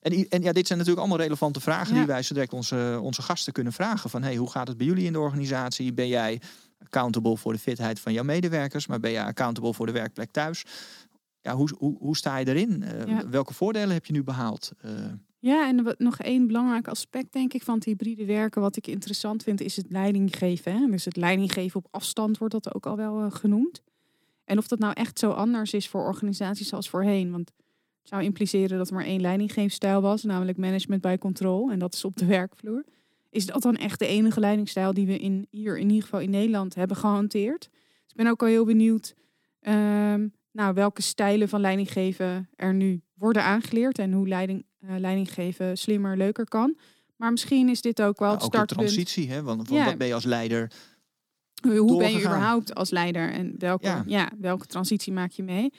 En, 0.00 0.28
en 0.28 0.42
ja, 0.42 0.52
dit 0.52 0.66
zijn 0.66 0.78
natuurlijk 0.78 1.06
allemaal 1.06 1.24
relevante 1.24 1.60
vragen 1.60 1.92
Ja. 1.92 1.98
die 1.98 2.06
wij 2.06 2.22
zo 2.22 2.34
direct 2.34 2.52
onze, 2.52 2.98
onze 3.02 3.22
gasten 3.22 3.52
kunnen 3.52 3.72
vragen. 3.72 4.10
Van 4.10 4.22
hey, 4.22 4.36
hoe 4.36 4.50
gaat 4.50 4.68
het 4.68 4.76
bij 4.76 4.86
jullie 4.86 5.06
in 5.06 5.12
de 5.12 5.20
organisatie? 5.20 5.92
Ben 5.92 6.08
jij 6.08 6.40
accountable 6.84 7.36
voor 7.36 7.52
de 7.52 7.58
fitheid 7.58 8.00
van 8.00 8.12
jouw 8.12 8.24
medewerkers, 8.24 8.86
maar 8.86 9.00
ben 9.00 9.10
jij 9.10 9.24
accountable 9.24 9.74
voor 9.74 9.86
de 9.86 9.92
werkplek 9.92 10.30
thuis? 10.30 10.64
Ja, 11.48 11.56
hoe, 11.56 11.68
hoe, 11.78 11.96
hoe 11.98 12.16
sta 12.16 12.36
je 12.36 12.46
erin? 12.48 12.82
Eh, 12.82 13.06
Ja. 13.06 13.28
Welke 13.28 13.54
voordelen 13.54 13.90
heb 13.90 14.06
je 14.06 14.12
nu 14.12 14.22
behaald? 14.24 14.72
Eh, 14.80 14.90
Ja, 15.40 15.68
en 15.68 15.94
nog 15.98 16.18
één 16.18 16.46
belangrijk 16.46 16.88
aspect, 16.88 17.32
denk 17.32 17.52
ik, 17.52 17.62
van 17.62 17.74
het 17.74 17.84
hybride 17.84 18.24
werken, 18.24 18.60
wat 18.60 18.76
ik 18.76 18.86
interessant 18.86 19.42
vind, 19.42 19.60
is 19.60 19.76
het 19.76 19.86
leidinggeven. 19.90 20.72
Hè? 20.72 20.86
Dus 20.90 21.04
het 21.04 21.16
leidinggeven 21.16 21.80
op 21.84 21.86
afstand 21.90 22.38
wordt 22.38 22.54
dat 22.54 22.74
ook 22.74 22.86
al 22.86 22.96
wel 22.96 23.20
eh, 23.20 23.30
genoemd. 23.30 23.82
En 24.44 24.58
of 24.58 24.68
dat 24.68 24.78
nou 24.78 24.92
echt 24.92 25.18
zo 25.18 25.30
anders 25.30 25.72
is 25.72 25.88
voor 25.88 26.06
organisaties 26.06 26.72
als 26.72 26.88
voorheen. 26.90 27.30
Want 27.30 27.52
het 27.98 28.08
zou 28.08 28.22
impliceren 28.22 28.78
dat 28.78 28.88
er 28.88 28.94
maar 28.94 29.04
één 29.04 29.20
leidinggeefstijl 29.20 30.00
was, 30.00 30.22
namelijk 30.22 30.58
management 30.58 31.02
by 31.02 31.16
control. 31.16 31.70
En 31.70 31.78
dat 31.78 31.94
is 31.94 32.04
op 32.04 32.16
de 32.16 32.26
werkvloer. 32.26 32.84
Is 33.30 33.46
dat 33.46 33.62
dan 33.62 33.76
echt 33.76 33.98
de 33.98 34.06
enige 34.06 34.40
leidingstijl 34.40 34.94
die 34.94 35.06
we 35.06 35.18
in, 35.18 35.46
hier 35.50 35.78
in 35.78 35.88
ieder 35.88 36.02
geval 36.02 36.20
in 36.20 36.30
Nederland 36.30 36.74
hebben 36.74 36.96
gehanteerd? 36.96 37.68
Dus 37.70 38.10
ik 38.10 38.16
ben 38.16 38.26
ook 38.26 38.42
al 38.42 38.48
heel 38.48 38.64
benieuwd 38.64 39.14
ehm, 39.60 40.28
nou, 40.52 40.74
welke 40.74 41.02
stijlen 41.02 41.48
van 41.48 41.60
leidinggeven 41.60 42.48
er 42.54 42.74
nu 42.74 43.02
worden 43.14 43.42
aangeleerd 43.44 43.98
en 43.98 44.12
hoe 44.12 44.28
leiding, 44.28 44.66
eh, 44.78 44.96
leidinggeven 44.98 45.78
slimmer, 45.78 46.16
leuker 46.16 46.44
kan. 46.44 46.78
Maar 47.16 47.30
misschien 47.30 47.68
is 47.68 47.80
dit 47.80 48.02
ook 48.02 48.18
wel 48.18 48.30
het 48.30 48.42
ook 48.42 48.50
de 48.50 48.56
startpunt. 48.56 48.88
transitie, 48.88 49.30
hè? 49.30 49.42
Want, 49.42 49.56
want 49.68 49.80
Ja. 49.80 49.84
wat 49.84 49.98
ben 49.98 50.06
je 50.06 50.14
als 50.14 50.24
leider? 50.24 50.72
Hoe 51.62 51.98
ben 51.98 52.10
je 52.10 52.18
überhaupt 52.18 52.74
als 52.74 52.90
leider 52.90 53.30
en 53.32 53.54
welke, 53.58 53.86
Ja. 53.86 54.02
ja. 54.06 54.30
welke 54.38 54.66
transitie 54.66 55.12
maak 55.12 55.30
je 55.30 55.42
mee? 55.42 55.72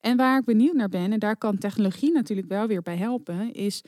En 0.00 0.16
waar 0.16 0.38
ik 0.38 0.44
benieuwd 0.44 0.74
naar 0.74 0.88
ben, 0.88 1.12
en 1.12 1.18
daar 1.18 1.36
kan 1.36 1.58
technologie 1.58 2.12
natuurlijk 2.12 2.48
wel 2.48 2.66
weer 2.66 2.82
bij 2.82 2.96
helpen, 2.96 3.52
is 3.52 3.84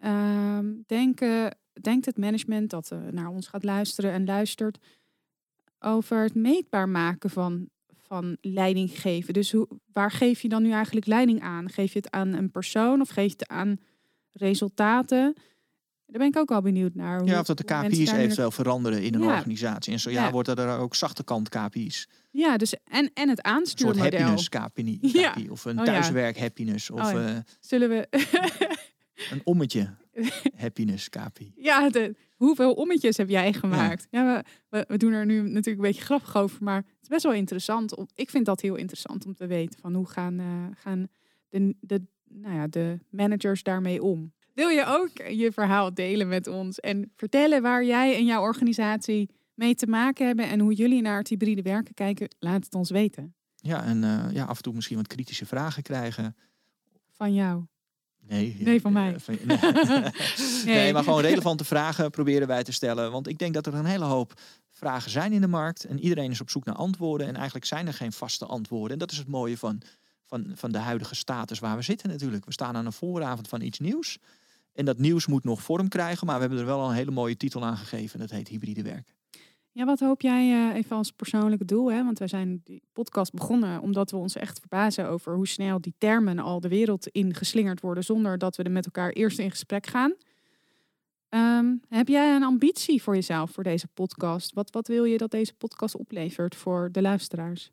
ehm, 0.00 0.72
denken, 0.86 1.56
denkt 1.80 2.06
het 2.06 2.18
management 2.18 2.70
dat 2.70 2.90
eh, 2.90 2.98
naar 3.10 3.28
ons 3.28 3.46
gaat 3.46 3.64
luisteren 3.64 4.12
en 4.12 4.24
luistert 4.24 4.78
over 5.78 6.22
het 6.22 6.34
meetbaar 6.34 6.88
maken 6.88 7.30
van, 7.30 7.68
van 8.10 8.36
leiding 8.40 9.00
geven. 9.00 9.34
Dus 9.34 9.52
hoe, 9.52 9.68
waar 9.92 10.10
geef 10.10 10.40
je 10.42 10.48
dan 10.48 10.62
nu 10.62 10.70
eigenlijk 10.72 11.06
leiding 11.06 11.40
aan? 11.42 11.70
Geef 11.70 11.92
je 11.92 11.98
het 11.98 12.10
aan 12.10 12.32
een 12.32 12.50
persoon 12.50 13.00
of 13.00 13.08
geef 13.08 13.24
je 13.24 13.36
het 13.38 13.48
aan 13.48 13.76
resultaten? 14.32 15.34
Daar 16.06 16.18
ben 16.20 16.28
ik 16.28 16.36
ook 16.36 16.48
wel 16.48 16.60
benieuwd 16.62 16.94
naar. 16.94 17.18
Hoe, 17.18 17.28
Ja, 17.28 17.40
of 17.40 17.46
dat 17.46 17.56
de 17.58 17.64
KPI's 17.64 18.10
eventueel 18.12 18.50
veranderen 18.50 19.02
in 19.02 19.14
een 19.14 19.20
Ja. 19.22 19.26
organisatie. 19.36 19.92
En 19.92 20.00
zo 20.00 20.10
ja, 20.10 20.24
Ja. 20.24 20.30
wordt 20.30 20.48
er 20.48 20.78
ook 20.78 20.94
zachte 20.94 21.24
kant 21.24 21.48
KPI's. 21.48 22.08
Ja, 22.30 22.56
dus 22.56 22.74
en, 22.84 23.10
en 23.14 23.28
het 23.28 23.28
Een 23.28 23.34
soort 23.34 23.40
aanstuurmodel. 23.56 24.02
happiness 24.02 24.48
KPI. 24.48 24.98
Ja. 25.20 25.34
Of 25.48 25.64
een 25.64 25.78
Oh 25.78 25.84
thuiswerk 25.84 26.38
happiness. 26.38 26.90
Of 26.90 27.00
Oh 27.14 27.24
eh, 27.28 27.36
Zullen 27.60 27.88
we. 27.88 28.06
een 29.30 29.40
ommetje 29.44 29.94
happiness 30.62 31.08
KPI. 31.08 31.52
ja, 31.56 31.90
de, 31.90 32.14
hoeveel 32.40 32.72
ommetjes 32.72 33.16
heb 33.16 33.28
jij 33.28 33.52
gemaakt? 33.52 34.06
Ja, 34.10 34.24
we, 34.34 34.44
we, 34.68 34.84
we 34.88 34.96
doen 34.96 35.12
er 35.12 35.26
nu 35.26 35.42
natuurlijk 35.42 35.66
een 35.66 35.90
beetje 35.90 36.02
grappig 36.02 36.36
over, 36.36 36.64
maar 36.64 36.76
het 36.76 37.02
is 37.02 37.08
best 37.08 37.22
wel 37.22 37.32
interessant. 37.32 37.96
Om, 37.96 38.08
ik 38.14 38.30
vind 38.30 38.46
dat 38.46 38.60
heel 38.60 38.74
interessant 38.74 39.26
om 39.26 39.34
te 39.34 39.46
weten 39.46 39.80
van 39.80 39.94
hoe 39.94 40.06
gaan, 40.06 40.38
eh, 40.38 40.46
gaan 40.74 41.08
de, 41.48 41.74
de, 41.80 42.02
nou 42.28 42.54
ja, 42.54 42.66
de 42.66 42.98
managers 43.10 43.62
daarmee 43.62 44.02
om. 44.02 44.32
Wil 44.54 44.68
je 44.68 44.84
ook 44.86 45.10
je 45.28 45.52
verhaal 45.52 45.94
delen 45.94 46.28
met 46.28 46.46
ons 46.46 46.80
en 46.80 47.12
vertellen 47.16 47.62
waar 47.62 47.84
jij 47.84 48.16
en 48.16 48.24
jouw 48.24 48.42
organisatie 48.42 49.30
mee 49.54 49.74
te 49.74 49.86
maken 49.86 50.26
hebben 50.26 50.48
en 50.48 50.60
hoe 50.60 50.74
jullie 50.74 51.02
naar 51.02 51.18
het 51.18 51.28
hybride 51.28 51.62
werken 51.62 51.94
kijken? 51.94 52.28
Laat 52.38 52.64
het 52.64 52.74
ons 52.74 52.90
weten. 52.90 53.34
Ja, 53.56 53.84
en 53.84 54.04
eh, 54.04 54.32
ja, 54.32 54.44
af 54.44 54.56
en 54.56 54.62
toe 54.62 54.74
misschien 54.74 54.96
wat 54.96 55.06
kritische 55.06 55.46
vragen 55.46 55.82
krijgen. 55.82 56.36
Van 57.12 57.34
jou. 57.34 57.64
Nee, 58.28 58.56
Nee, 58.60 58.80
van 58.80 58.96
eh, 58.96 59.02
mij. 59.02 59.18
van- 59.20 59.38
nee. 60.64 60.92
maar 60.92 61.02
gewoon 61.04 61.20
relevante 61.20 61.64
vragen 61.64 62.10
proberen 62.10 62.48
wij 62.48 62.62
te 62.62 62.72
stellen. 62.72 63.10
Want 63.12 63.28
ik 63.28 63.38
denk 63.38 63.54
dat 63.54 63.66
er 63.66 63.74
een 63.74 63.84
hele 63.84 64.04
hoop 64.04 64.40
vragen 64.70 65.10
zijn 65.10 65.32
in 65.32 65.40
de 65.40 65.46
markt. 65.46 65.84
En 65.84 66.00
iedereen 66.00 66.30
is 66.30 66.40
op 66.40 66.50
zoek 66.50 66.64
naar 66.64 66.74
antwoorden. 66.74 67.26
En 67.26 67.34
eigenlijk 67.34 67.64
zijn 67.64 67.86
er 67.86 67.94
geen 67.94 68.12
vaste 68.12 68.46
antwoorden. 68.46 68.92
En 68.92 68.98
dat 68.98 69.10
is 69.10 69.18
het 69.18 69.28
mooie 69.28 69.58
van, 69.58 69.82
van, 70.26 70.52
van 70.54 70.72
de 70.72 70.78
huidige 70.78 71.14
status 71.14 71.58
waar 71.58 71.76
we 71.76 71.82
zitten 71.82 72.08
natuurlijk. 72.08 72.44
We 72.44 72.52
staan 72.52 72.76
aan 72.76 72.86
een 72.86 72.92
vooravond 72.92 73.48
van 73.48 73.60
iets 73.60 73.78
nieuws. 73.78 74.18
En 74.72 74.84
dat 74.84 74.98
nieuws 74.98 75.26
moet 75.26 75.44
nog 75.44 75.62
vorm 75.62 75.88
krijgen. 75.88 76.26
Maar 76.26 76.34
we 76.34 76.40
hebben 76.40 76.58
er 76.58 76.66
wel 76.66 76.80
al 76.80 76.88
een 76.88 76.94
hele 76.94 77.10
mooie 77.10 77.36
titel 77.36 77.64
aan 77.64 77.76
gegeven. 77.76 78.18
Dat 78.18 78.30
heet 78.30 78.48
hybride 78.48 78.82
werk. 78.82 79.14
Ja, 79.72 79.84
wat 79.84 80.00
hoop 80.00 80.20
jij 80.20 80.70
eh, 80.70 80.76
even 80.76 80.96
als 80.96 81.10
persoonlijke 81.10 81.64
doel? 81.64 81.92
Hè? 81.92 82.04
Want 82.04 82.18
wij 82.18 82.28
zijn 82.28 82.60
die 82.64 82.82
podcast 82.92 83.32
begonnen 83.32 83.80
omdat 83.80 84.10
we 84.10 84.16
ons 84.16 84.34
echt 84.34 84.58
verbazen 84.58 85.08
over 85.08 85.34
hoe 85.34 85.48
snel 85.48 85.80
die 85.80 85.94
termen 85.98 86.38
al 86.38 86.60
de 86.60 86.68
wereld 86.68 87.06
in 87.06 87.34
geslingerd 87.34 87.80
worden 87.80 88.04
zonder 88.04 88.38
dat 88.38 88.56
we 88.56 88.62
er 88.62 88.70
met 88.70 88.84
elkaar 88.84 89.10
eerst 89.10 89.38
in 89.38 89.50
gesprek 89.50 89.86
gaan. 89.86 90.14
Ehm, 91.28 91.74
heb 91.88 92.08
jij 92.08 92.34
een 92.34 92.42
ambitie 92.42 93.02
voor 93.02 93.14
jezelf 93.14 93.50
voor 93.50 93.64
deze 93.64 93.86
podcast? 93.86 94.52
Wat, 94.52 94.70
wat 94.70 94.88
wil 94.88 95.04
je 95.04 95.18
dat 95.18 95.30
deze 95.30 95.54
podcast 95.54 95.96
oplevert 95.96 96.54
voor 96.54 96.88
de 96.92 97.02
luisteraars? 97.02 97.70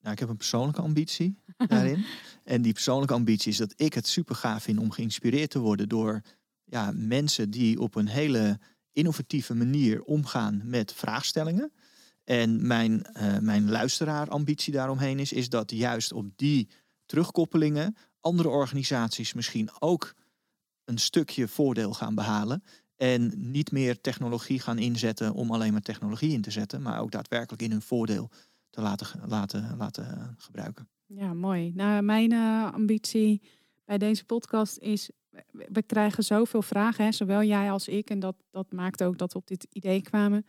Nou, 0.00 0.14
ik 0.14 0.18
heb 0.18 0.28
een 0.28 0.36
persoonlijke 0.36 0.82
ambitie 0.82 1.38
daarin. 1.66 2.04
En 2.44 2.62
die 2.62 2.72
persoonlijke 2.72 3.14
ambitie 3.14 3.50
is 3.50 3.56
dat 3.56 3.72
ik 3.76 3.94
het 3.94 4.06
super 4.06 4.34
gaaf 4.34 4.62
vind 4.62 4.78
om 4.78 4.90
geïnspireerd 4.90 5.50
te 5.50 5.58
worden 5.58 5.88
door 5.88 6.20
ja, 6.64 6.92
mensen 6.94 7.50
die 7.50 7.80
op 7.80 7.94
een 7.94 8.08
hele 8.08 8.58
innovatieve 8.92 9.54
manier 9.54 10.02
omgaan 10.02 10.60
met 10.64 10.92
vraagstellingen. 10.92 11.72
En 12.24 12.66
mijn, 12.66 13.02
eh, 13.02 13.38
mijn 13.38 13.70
luisteraarambitie 13.70 14.72
daaromheen 14.72 15.18
is, 15.18 15.32
is 15.32 15.48
dat 15.48 15.70
juist 15.70 16.12
op 16.12 16.26
die 16.36 16.68
terugkoppelingen 17.06 17.96
andere 18.20 18.48
organisaties 18.48 19.32
misschien 19.32 19.70
ook 19.78 20.14
een 20.84 20.98
stukje 20.98 21.48
voordeel 21.48 21.92
gaan 21.92 22.14
behalen. 22.14 22.62
En 22.96 23.32
niet 23.36 23.72
meer 23.72 24.00
technologie 24.00 24.60
gaan 24.60 24.78
inzetten 24.78 25.34
om 25.34 25.50
alleen 25.50 25.72
maar 25.72 25.82
technologie 25.82 26.32
in 26.32 26.40
te 26.40 26.50
zetten, 26.50 26.82
maar 26.82 27.00
ook 27.00 27.10
daadwerkelijk 27.10 27.62
in 27.62 27.70
hun 27.70 27.82
voordeel 27.82 28.30
te 28.70 28.80
laten, 28.80 29.20
laten, 29.26 29.76
laten 29.76 30.18
eh, 30.18 30.28
gebruiken. 30.36 30.88
Ja, 31.06 31.34
mooi. 31.34 31.72
Nou, 31.74 32.02
mijn 32.02 32.32
eh, 32.32 32.72
ambitie 32.72 33.42
bij 33.98 34.08
deze 34.08 34.24
podcast 34.24 34.78
is, 34.78 35.10
we- 35.50 35.82
krijgen 35.82 36.24
zoveel 36.24 36.62
vragen, 36.62 37.04
hè, 37.04 37.12
zowel 37.12 37.42
jij 37.42 37.70
als 37.70 37.88
ik. 37.88 38.10
En 38.10 38.18
dat, 38.18 38.36
dat 38.50 38.72
maakt 38.72 39.02
ook 39.02 39.18
dat 39.18 39.32
we 39.32 39.38
op 39.38 39.46
dit 39.46 39.66
idee 39.72 40.02
kwamen. 40.02 40.46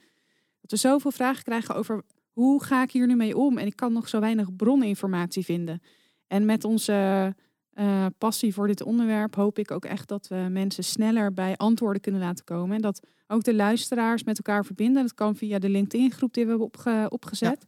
Dat 0.61 0.71
we 0.71 0.77
zoveel 0.77 1.11
vragen 1.11 1.43
krijgen 1.43 1.75
over 1.75 2.03
hoe 2.31 2.63
ga 2.63 2.81
ik 2.83 2.91
hier 2.91 3.07
nu 3.07 3.15
mee 3.15 3.37
om? 3.37 3.57
En 3.57 3.65
ik 3.65 3.75
kan 3.75 3.93
nog 3.93 4.09
zo 4.09 4.19
weinig 4.19 4.55
broninformatie 4.55 5.43
vinden. 5.45 5.81
En 6.27 6.45
met 6.45 6.63
onze 6.63 7.35
eh, 7.73 8.05
passie 8.17 8.53
voor 8.53 8.67
dit 8.67 8.83
onderwerp 8.83 9.35
hoop 9.35 9.59
ik 9.59 9.71
ook 9.71 9.85
echt 9.85 10.07
dat 10.07 10.27
we 10.27 10.47
mensen 10.49 10.83
sneller 10.83 11.33
bij 11.33 11.57
antwoorden 11.57 12.01
kunnen 12.01 12.21
laten 12.21 12.45
komen. 12.45 12.75
En 12.75 12.81
dat 12.81 13.07
ook 13.27 13.43
de 13.43 13.53
luisteraars 13.55 14.23
met 14.23 14.37
elkaar 14.37 14.65
verbinden. 14.65 15.01
Dat 15.01 15.13
kan 15.13 15.35
via 15.35 15.59
de 15.59 15.69
LinkedIn-groep 15.69 16.33
die 16.33 16.43
we 16.43 16.49
hebben 16.49 16.67
opge- 16.67 17.05
opgezet. 17.09 17.67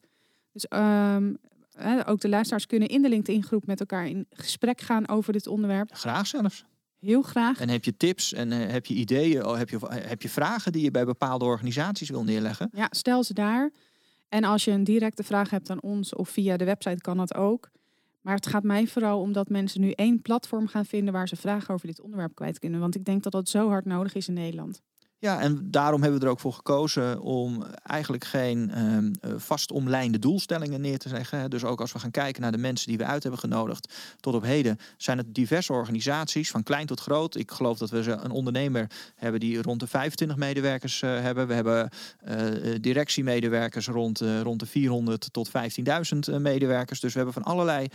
Dus 0.51 0.67
ehm, 0.67 1.33
hè, 1.75 2.07
ook 2.07 2.21
de 2.21 2.29
luisteraars 2.29 2.65
kunnen 2.65 2.87
in 2.87 3.01
de 3.01 3.09
LinkedIn-groep 3.09 3.65
met 3.65 3.79
elkaar 3.79 4.07
in 4.07 4.25
gesprek 4.29 4.81
gaan 4.81 5.07
over 5.07 5.33
dit 5.33 5.47
onderwerp. 5.47 5.89
Graag 5.93 6.27
zelfs. 6.27 6.65
Heel 6.99 7.21
graag. 7.21 7.59
En 7.59 7.69
heb 7.69 7.83
je 7.83 7.97
tips 7.97 8.33
en 8.33 8.51
eh, 8.51 8.71
heb 8.71 8.85
je 8.85 8.93
ideeën, 8.93 9.45
of 9.45 9.57
heb 9.57 9.69
je, 9.69 9.79
heb 9.89 10.21
je 10.21 10.29
vragen 10.29 10.71
die 10.71 10.83
je 10.83 10.91
bij 10.91 11.05
bepaalde 11.05 11.45
organisaties 11.45 12.09
wil 12.09 12.23
neerleggen? 12.23 12.69
Ja, 12.73 12.87
stel 12.89 13.23
ze 13.23 13.33
daar. 13.33 13.71
En 14.29 14.43
als 14.43 14.63
je 14.65 14.71
een 14.71 14.83
directe 14.83 15.23
vraag 15.23 15.49
hebt 15.49 15.69
aan 15.69 15.81
ons 15.81 16.15
of 16.15 16.29
via 16.29 16.57
de 16.57 16.65
website 16.65 17.01
kan 17.01 17.17
dat 17.17 17.35
ook. 17.35 17.69
Maar 18.21 18.35
het 18.35 18.47
gaat 18.47 18.63
mij 18.63 18.87
vooral 18.87 19.19
om 19.19 19.33
dat 19.33 19.49
mensen 19.49 19.81
nu 19.81 19.91
één 19.91 20.21
platform 20.21 20.67
gaan 20.67 20.85
vinden 20.85 21.13
waar 21.13 21.27
ze 21.27 21.35
vragen 21.35 21.73
over 21.73 21.87
dit 21.87 22.01
onderwerp 22.01 22.35
kwijt 22.35 22.59
kunnen. 22.59 22.79
Want 22.79 22.95
ik 22.95 23.05
denk 23.05 23.23
dat 23.23 23.31
dat 23.31 23.49
zo 23.49 23.67
hard 23.69 23.85
nodig 23.85 24.13
is 24.13 24.27
in 24.27 24.33
Nederland. 24.33 24.81
Ja, 25.25 25.39
en 25.39 25.67
daarom 25.71 26.01
hebben 26.01 26.19
we 26.19 26.25
er 26.25 26.31
ook 26.31 26.39
voor 26.39 26.53
gekozen 26.53 27.21
om 27.21 27.63
eigenlijk 27.83 28.23
geen 28.23 28.71
eh, 28.71 29.31
vast 29.37 29.71
omlijnde 29.71 30.19
doelstellingen 30.19 30.81
neer 30.81 30.97
te 30.97 31.09
leggen. 31.09 31.39
hè. 31.39 31.47
Dus 31.47 31.63
ook 31.63 31.81
als 31.81 31.91
we 31.91 31.99
gaan 31.99 32.11
kijken 32.11 32.41
naar 32.41 32.51
de 32.51 32.57
mensen 32.57 32.87
die 32.87 32.97
we 32.97 33.05
uit 33.05 33.21
hebben 33.21 33.39
genodigd 33.39 33.93
tot 34.19 34.35
op 34.35 34.43
heden, 34.43 34.77
zijn 34.97 35.17
het 35.17 35.35
diverse 35.35 35.73
organisaties, 35.73 36.51
van 36.51 36.63
klein 36.63 36.85
tot 36.85 36.99
groot. 36.99 37.35
Ik 37.35 37.51
geloof 37.51 37.77
dat 37.77 37.89
we 37.89 38.11
een 38.11 38.31
ondernemer 38.31 38.89
hebben 39.15 39.39
die 39.39 39.61
rond 39.61 39.79
de 39.79 39.87
25 39.87 40.37
medewerkers 40.37 41.01
eh, 41.01 41.21
hebben. 41.21 41.47
We 41.47 41.53
hebben 41.53 41.89
eh, 42.17 42.37
directiemedewerkers 42.81 43.87
rond, 43.87 44.19
rond 44.43 44.59
de 44.59 44.65
400 44.65 45.33
tot 45.33 45.49
15.000 45.49 45.53
eh, 46.19 46.37
medewerkers. 46.37 46.99
Dus 46.99 47.11
we 47.11 47.17
hebben 47.17 47.43
van 47.43 47.51
allerlei 47.51 47.87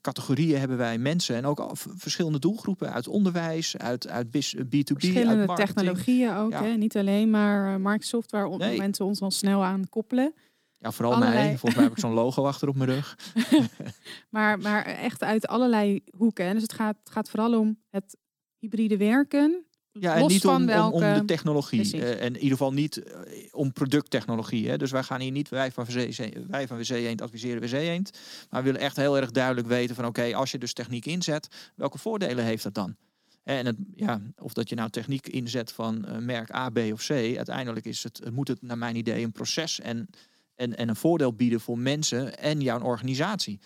categorieën 0.00 0.58
hebben 0.58 0.76
wij 0.76 0.98
mensen 0.98 1.36
en 1.36 1.46
ook 1.46 1.70
verschillende 1.74 2.38
doelgroepen 2.38 2.92
uit 2.92 3.08
onderwijs, 3.08 3.76
uit, 3.76 4.08
uit 4.08 4.30
bis- 4.30 4.56
B2B, 4.56 4.60
uit 4.70 4.86
Verschillende 4.86 5.46
marketing. 5.46 5.56
technologieën 5.76 6.34
ook. 6.34 6.50
Ja. 6.50 6.62
Hè? 6.62 6.70
Niet 6.76 6.96
alleen 6.96 7.30
maar 7.30 7.74
eh, 7.74 7.80
Microsoft 7.80 8.30
waar 8.30 8.48
Nee. 8.58 8.78
mensen 8.78 9.04
ons 9.04 9.20
al 9.20 9.30
snel 9.30 9.64
aan 9.64 9.88
koppelen. 9.88 10.34
Ja, 10.78 10.92
vooral 10.92 11.14
Allerlei- 11.14 11.36
mij. 11.44 11.50
Volgens 11.50 11.74
mij 11.74 11.82
heb 11.84 11.92
ik 11.92 11.98
zo'n 11.98 12.12
logo 12.12 12.44
achter 12.46 12.68
op 12.68 12.76
mijn 12.76 12.90
rug. 12.90 13.16
Maar, 14.30 14.58
maar 14.58 14.84
echt 14.84 15.22
uit 15.22 15.46
allerlei 15.46 16.02
hoeken. 16.16 16.52
Dus 16.52 16.62
het 16.62 16.72
gaat, 16.72 16.96
het 17.04 17.10
gaat 17.12 17.30
vooral 17.30 17.58
om 17.58 17.78
het 17.90 18.16
hybride 18.58 18.96
werken 18.96 19.65
Ja, 20.00 20.14
en 20.14 20.20
los 20.20 20.32
niet 20.32 20.42
van 20.42 20.60
om, 20.60 20.66
welke... 20.66 20.96
om, 20.96 21.02
om 21.02 21.14
de 21.14 21.24
technologie. 21.24 21.92
Eh, 21.92 22.10
en 22.10 22.26
in 22.26 22.34
ieder 22.34 22.50
geval 22.50 22.72
niet 22.72 23.02
eh, 23.02 23.20
om 23.52 23.72
producttechnologie. 23.72 24.68
Hè. 24.68 24.78
Dus 24.78 24.90
wij 24.90 25.02
gaan 25.02 25.20
hier 25.20 25.30
niet, 25.30 25.48
wij 25.48 25.72
van, 25.72 25.84
WC, 25.84 26.38
wij 26.48 26.66
van 26.66 26.76
WC 26.76 26.88
Eend 26.88 27.22
adviseren 27.22 27.62
WC 27.62 27.72
Eend. 27.72 28.10
Maar 28.50 28.62
we 28.62 28.66
willen 28.66 28.86
echt 28.86 28.96
heel 28.96 29.16
erg 29.16 29.30
duidelijk 29.30 29.66
weten 29.66 29.94
van 29.94 30.06
oké, 30.06 30.34
als 30.34 30.50
je 30.50 30.58
dus 30.58 30.72
techniek 30.72 31.06
inzet, 31.06 31.48
welke 31.74 31.98
voordelen 31.98 32.44
heeft 32.44 32.62
dat 32.62 32.74
dan? 32.74 32.96
En 33.42 33.66
het, 33.66 33.76
ja, 33.94 34.20
of 34.38 34.52
dat 34.52 34.68
je 34.68 34.74
nou 34.74 34.90
techniek 34.90 35.28
inzet 35.28 35.72
van 35.72 36.04
eh, 36.04 36.18
merk 36.18 36.54
A, 36.54 36.70
B 36.70 36.78
of 36.92 37.06
C, 37.06 37.10
uiteindelijk 37.10 37.86
is 37.86 38.02
het, 38.02 38.30
moet 38.32 38.48
het 38.48 38.62
naar 38.62 38.78
mijn 38.78 38.96
idee 38.96 39.24
een 39.24 39.32
proces 39.32 39.80
en, 39.80 40.08
en, 40.54 40.76
en 40.76 40.88
een 40.88 40.96
voordeel 40.96 41.32
bieden 41.32 41.60
voor 41.60 41.78
mensen 41.78 42.38
en 42.38 42.60
jouw 42.60 42.80
organisatie. 42.80 43.60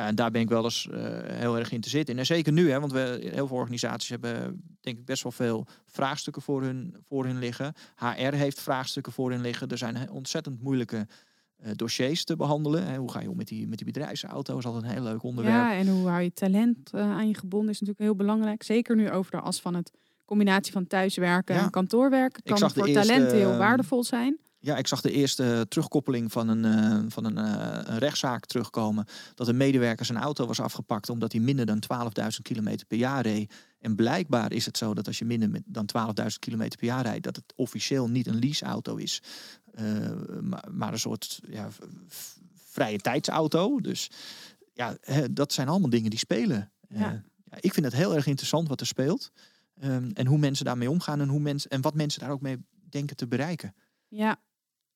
Ja, 0.00 0.06
en 0.06 0.14
daar 0.14 0.30
ben 0.30 0.40
ik 0.40 0.48
wel 0.48 0.64
eens 0.64 0.88
eh, 0.88 1.00
heel 1.24 1.58
erg 1.58 1.72
in 1.72 1.80
te 1.80 1.88
zitten. 1.88 2.18
En 2.18 2.26
zeker 2.26 2.52
nu, 2.52 2.70
hè, 2.70 2.80
want 2.80 2.92
we, 2.92 3.30
heel 3.32 3.46
veel 3.46 3.56
organisaties 3.56 4.08
hebben 4.08 4.62
denk 4.80 4.98
ik 4.98 5.04
best 5.04 5.22
wel 5.22 5.32
veel 5.32 5.66
vraagstukken 5.86 6.42
voor 6.42 6.62
hun, 6.62 6.96
voor 7.08 7.24
hun 7.24 7.38
liggen. 7.38 7.74
HR 7.96 8.34
heeft 8.34 8.60
vraagstukken 8.60 9.12
voor 9.12 9.30
hun 9.30 9.40
liggen. 9.40 9.68
Er 9.68 9.78
zijn 9.78 10.10
ontzettend 10.10 10.62
moeilijke 10.62 11.06
eh, 11.56 11.70
dossiers 11.76 12.24
te 12.24 12.36
behandelen. 12.36 12.86
Hè. 12.86 12.96
Hoe 12.96 13.10
ga 13.10 13.20
je 13.20 13.30
om 13.30 13.36
met 13.36 13.48
die, 13.48 13.68
met 13.68 13.78
die 13.78 13.86
bedrijfsauto? 13.86 14.58
is 14.58 14.64
altijd 14.64 14.84
een 14.84 14.90
heel 14.90 15.02
leuk 15.02 15.22
onderwerp. 15.22 15.56
Ja, 15.56 15.74
en 15.74 15.88
hoe 15.88 16.08
hou 16.08 16.22
je 16.22 16.32
talent 16.32 16.90
eh, 16.92 17.00
aan 17.00 17.28
je 17.28 17.34
gebonden 17.34 17.70
is 17.70 17.80
natuurlijk 17.80 18.06
heel 18.06 18.16
belangrijk. 18.16 18.62
Zeker 18.62 18.96
nu 18.96 19.10
over 19.10 19.30
de 19.30 19.40
as 19.40 19.60
van 19.60 19.74
het 19.74 19.90
combinatie 20.24 20.72
van 20.72 20.86
thuiswerken 20.86 21.54
Ja. 21.54 21.62
en 21.62 21.70
kantoorwerken. 21.70 22.42
Kan 22.42 22.70
voor 22.70 22.86
eerste, 22.86 23.06
talenten 23.06 23.36
heel 23.36 23.50
ehm, 23.50 23.58
waardevol 23.58 24.04
zijn. 24.04 24.38
Ja, 24.62 24.76
ik 24.76 24.86
zag 24.86 25.00
de 25.00 25.12
eerste 25.12 25.66
terugkoppeling 25.68 26.32
van 26.32 26.48
een, 26.48 26.64
eh, 26.64 27.04
van 27.08 27.24
een, 27.24 27.38
eh, 27.38 27.92
een 27.92 27.98
rechtszaak 27.98 28.46
terugkomen. 28.46 29.06
Dat 29.34 29.48
een 29.48 29.56
medewerker 29.56 30.06
zijn 30.06 30.18
auto 30.18 30.46
was 30.46 30.60
afgepakt 30.60 31.08
omdat 31.08 31.32
hij 31.32 31.40
minder 31.40 31.66
dan 31.66 31.78
12.000 31.78 32.46
kilometer 32.46 32.86
per 32.86 32.98
jaar 32.98 33.22
reed. 33.22 33.54
En 33.78 33.94
blijkbaar 33.94 34.52
is 34.52 34.66
het 34.66 34.76
zo 34.76 34.94
dat 34.94 35.06
als 35.06 35.18
je 35.18 35.24
minder 35.24 35.62
dan 35.64 35.86
12.000 35.86 36.38
kilometer 36.38 36.78
per 36.78 36.86
jaar 36.86 37.02
rijdt, 37.02 37.24
dat 37.24 37.36
het 37.36 37.52
officieel 37.56 38.08
niet 38.08 38.26
een 38.26 38.38
leaseauto 38.38 38.96
is. 38.96 39.22
eh, 39.70 39.84
maar, 40.40 40.64
maar 40.70 40.92
een 40.92 40.98
soort 40.98 41.40
ja, 41.48 41.68
vrije 42.54 42.98
tijdsauto. 42.98 43.80
Dus 43.80 44.10
ja, 44.74 44.96
hè, 45.00 45.32
dat 45.32 45.52
zijn 45.52 45.68
allemaal 45.68 45.90
dingen 45.90 46.10
die 46.10 46.18
spelen. 46.18 46.72
Ja. 46.88 47.24
ja, 47.44 47.56
ik 47.60 47.72
vind 47.72 47.86
het 47.86 47.94
heel 47.94 48.14
erg 48.14 48.26
interessant 48.26 48.68
wat 48.68 48.80
er 48.80 48.86
speelt. 48.86 49.30
Ehm, 49.80 50.10
en 50.14 50.26
hoe 50.26 50.38
mensen 50.38 50.64
daarmee 50.64 50.90
omgaan 50.90 51.20
en, 51.20 51.28
hoe 51.28 51.40
mensen, 51.40 51.70
en 51.70 51.80
wat 51.80 51.94
mensen 51.94 52.20
daar 52.20 52.30
ook 52.30 52.40
mee 52.40 52.64
denken 52.88 53.16
te 53.16 53.26
bereiken. 53.26 53.74
Ja. 54.08 54.40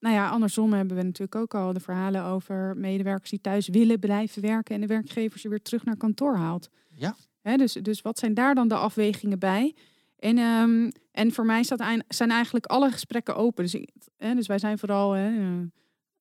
Nou 0.04 0.16
ja, 0.16 0.28
andersom 0.28 0.72
hebben 0.72 0.96
we 0.96 1.02
natuurlijk 1.02 1.34
ook 1.34 1.54
al 1.54 1.72
de 1.72 1.80
verhalen 1.80 2.24
over 2.24 2.76
medewerkers 2.76 3.30
die 3.30 3.40
thuis 3.40 3.68
willen 3.68 3.98
blijven 3.98 4.42
werken 4.42 4.74
en 4.74 4.80
de 4.80 4.86
werkgever 4.86 5.38
ze 5.38 5.48
weer 5.48 5.62
terug 5.62 5.84
naar 5.84 5.96
kantoor 5.96 6.36
haalt. 6.36 6.70
Ja. 6.94 7.16
Dus, 7.56 7.72
dus 7.72 8.02
wat 8.02 8.18
zijn 8.18 8.34
daar 8.34 8.54
dan 8.54 8.68
de 8.68 8.74
afwegingen 8.74 9.38
bij? 9.38 9.74
En, 10.18 10.38
ehm, 10.38 10.90
en 11.10 11.32
voor 11.32 11.46
mij 11.46 11.62
staat, 11.62 12.02
zijn 12.08 12.30
eigenlijk 12.30 12.66
alle 12.66 12.90
gesprekken 12.90 13.36
open. 13.36 13.64
Dus, 13.64 13.86
dus 14.16 14.46
wij 14.46 14.58
zijn 14.58 14.78
vooral 14.78 15.14
eh, 15.14 15.26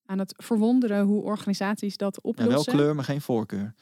aan 0.05 0.19
het 0.19 0.33
verwonderen 0.37 1.05
hoe 1.05 1.23
organisaties 1.23 1.97
dat 1.97 2.15
Ja, 2.15 2.29
oplossen. 2.29 2.53
wel 2.53 2.81
kleur, 2.81 2.95
maar 2.95 3.05
geen 3.05 3.21
voorkeur. 3.21 3.73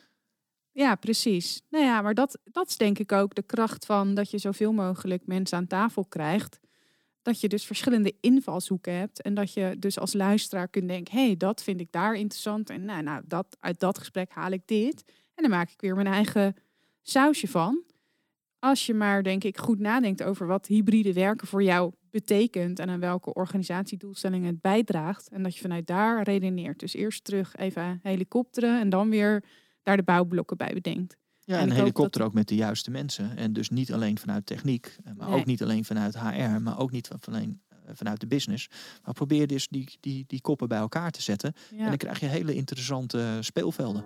Ja, 0.72 0.96
precies. 0.96 1.62
Nou 1.70 1.86
ja, 1.86 2.01
maar 2.01 2.13
dat, 2.13 2.39
dat 2.43 2.67
is 2.70 2.77
denk 2.77 3.00
ik 3.00 3.12
ook 3.12 3.36
de 3.36 3.43
kracht 3.43 3.86
van 3.86 4.13
dat 4.13 4.31
je 4.31 4.38
zoveel 4.38 4.72
mogelijk 4.74 5.25
mensen 5.25 5.58
aan 5.58 5.67
tafel 5.67 6.05
krijgt. 6.05 6.60
Dat 7.22 7.42
je 7.42 7.48
dus 7.48 7.66
verschillende 7.66 8.13
invalshoeken 8.20 8.94
hebt. 8.94 9.22
En 9.22 9.34
dat 9.34 9.54
je 9.54 9.75
dus 9.80 10.00
als 10.00 10.13
luisteraar 10.13 10.68
kunt 10.68 10.88
denken, 10.88 11.18
hé, 11.18 11.25
hey, 11.25 11.38
dat 11.38 11.63
vind 11.63 11.80
ik 11.80 11.92
daar 11.92 12.16
interessant. 12.16 12.70
En 12.70 12.86
nou, 12.86 13.04
nou 13.04 13.22
dat, 13.25 13.58
uit 13.60 13.80
dat 13.80 13.98
gesprek 13.98 14.32
haal 14.32 14.51
ik 14.51 14.62
dit. 14.66 15.04
En 15.36 15.44
dan 15.44 15.50
maak 15.50 15.72
ik 15.72 15.82
weer 15.82 15.96
mijn 15.96 16.08
eigen 16.08 16.56
sausje 17.01 17.48
van. 17.48 17.84
Als 18.60 18.86
je 18.86 18.94
maar, 18.94 19.24
denk 19.24 19.44
ik, 19.44 19.58
goed 19.58 19.80
nadenkt 19.80 20.24
over 20.24 20.48
wat 20.48 20.68
hybride 20.68 21.13
werken 21.13 21.48
voor 21.48 21.63
jou 21.63 21.94
betekent. 22.10 22.80
En 22.80 22.90
aan 22.90 23.00
welke 23.00 23.34
organisatiedoelstellingen 23.34 24.48
het 24.48 24.62
bijdraagt. 24.62 25.30
En 25.30 25.44
dat 25.44 25.56
je 25.56 25.62
vanuit 25.62 25.88
daar 25.88 26.24
redeneert. 26.24 26.80
Dus 26.80 26.94
eerst 26.94 27.24
terug 27.24 27.56
even 27.56 28.00
helikopteren 28.04 28.80
en 28.80 28.90
dan 28.90 29.10
weer 29.10 29.44
daar 29.84 29.98
de 29.98 30.04
bouwblokken 30.04 30.58
bij 30.58 30.74
bedenkt. 30.74 31.18
Ja, 31.51 31.60
En 31.60 31.70
een 31.70 31.75
helikopter 31.75 32.20
dat- 32.20 32.29
ook 32.29 32.34
met 32.34 32.48
de 32.48 32.55
juiste 32.55 32.91
mensen. 32.91 33.38
En 33.38 33.53
dus 33.53 33.69
niet 33.69 33.93
alleen 33.93 34.17
vanuit 34.17 34.45
techniek, 34.45 34.95
eh, 35.04 35.12
maar 35.17 35.30
Nee. 35.30 35.39
ook 35.39 35.45
niet 35.45 35.63
alleen 35.63 35.86
vanuit 35.86 36.19
HR, 36.19 36.62
maar 36.62 36.80
ook 36.80 36.91
niet 36.91 37.08
van 37.08 37.19
alleen 37.34 37.62
eh, 37.69 37.78
vanuit 37.93 38.19
de 38.19 38.28
business. 38.28 38.69
Maar 39.06 39.13
probeer 39.13 39.47
dus 39.47 39.67
die, 39.67 39.97
die, 39.99 40.23
die 40.28 40.41
koppen 40.41 40.67
bij 40.67 40.78
elkaar 40.78 41.12
te 41.12 41.21
zetten. 41.21 41.54
En 41.78 41.86
dan 41.86 41.97
krijg 41.97 42.19
je 42.19 42.26
hele 42.26 42.54
interessante 42.54 43.38
speelvelden. 43.39 44.04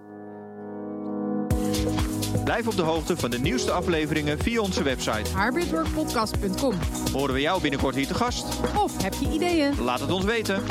Blijf 2.44 2.68
op 2.68 2.76
de 2.76 2.82
hoogte 2.82 3.18
van 3.18 3.32
de 3.32 3.40
nieuwste 3.40 3.72
afleveringen 3.72 4.40
via 4.40 4.60
onze 4.62 4.84
website. 4.84 5.38
Hybridworkpodcast.com. 5.40 6.74
Horen 7.14 7.34
we 7.34 7.42
jou 7.42 7.62
binnenkort 7.62 7.96
hier 7.96 8.08
te 8.08 8.14
gast? 8.14 8.46
Of 8.84 9.04
heb 9.04 9.14
je 9.14 9.32
ideeën? 9.34 9.80
Laat 9.82 10.00
het 10.00 10.12
ons 10.12 10.26
weten. 10.26 10.64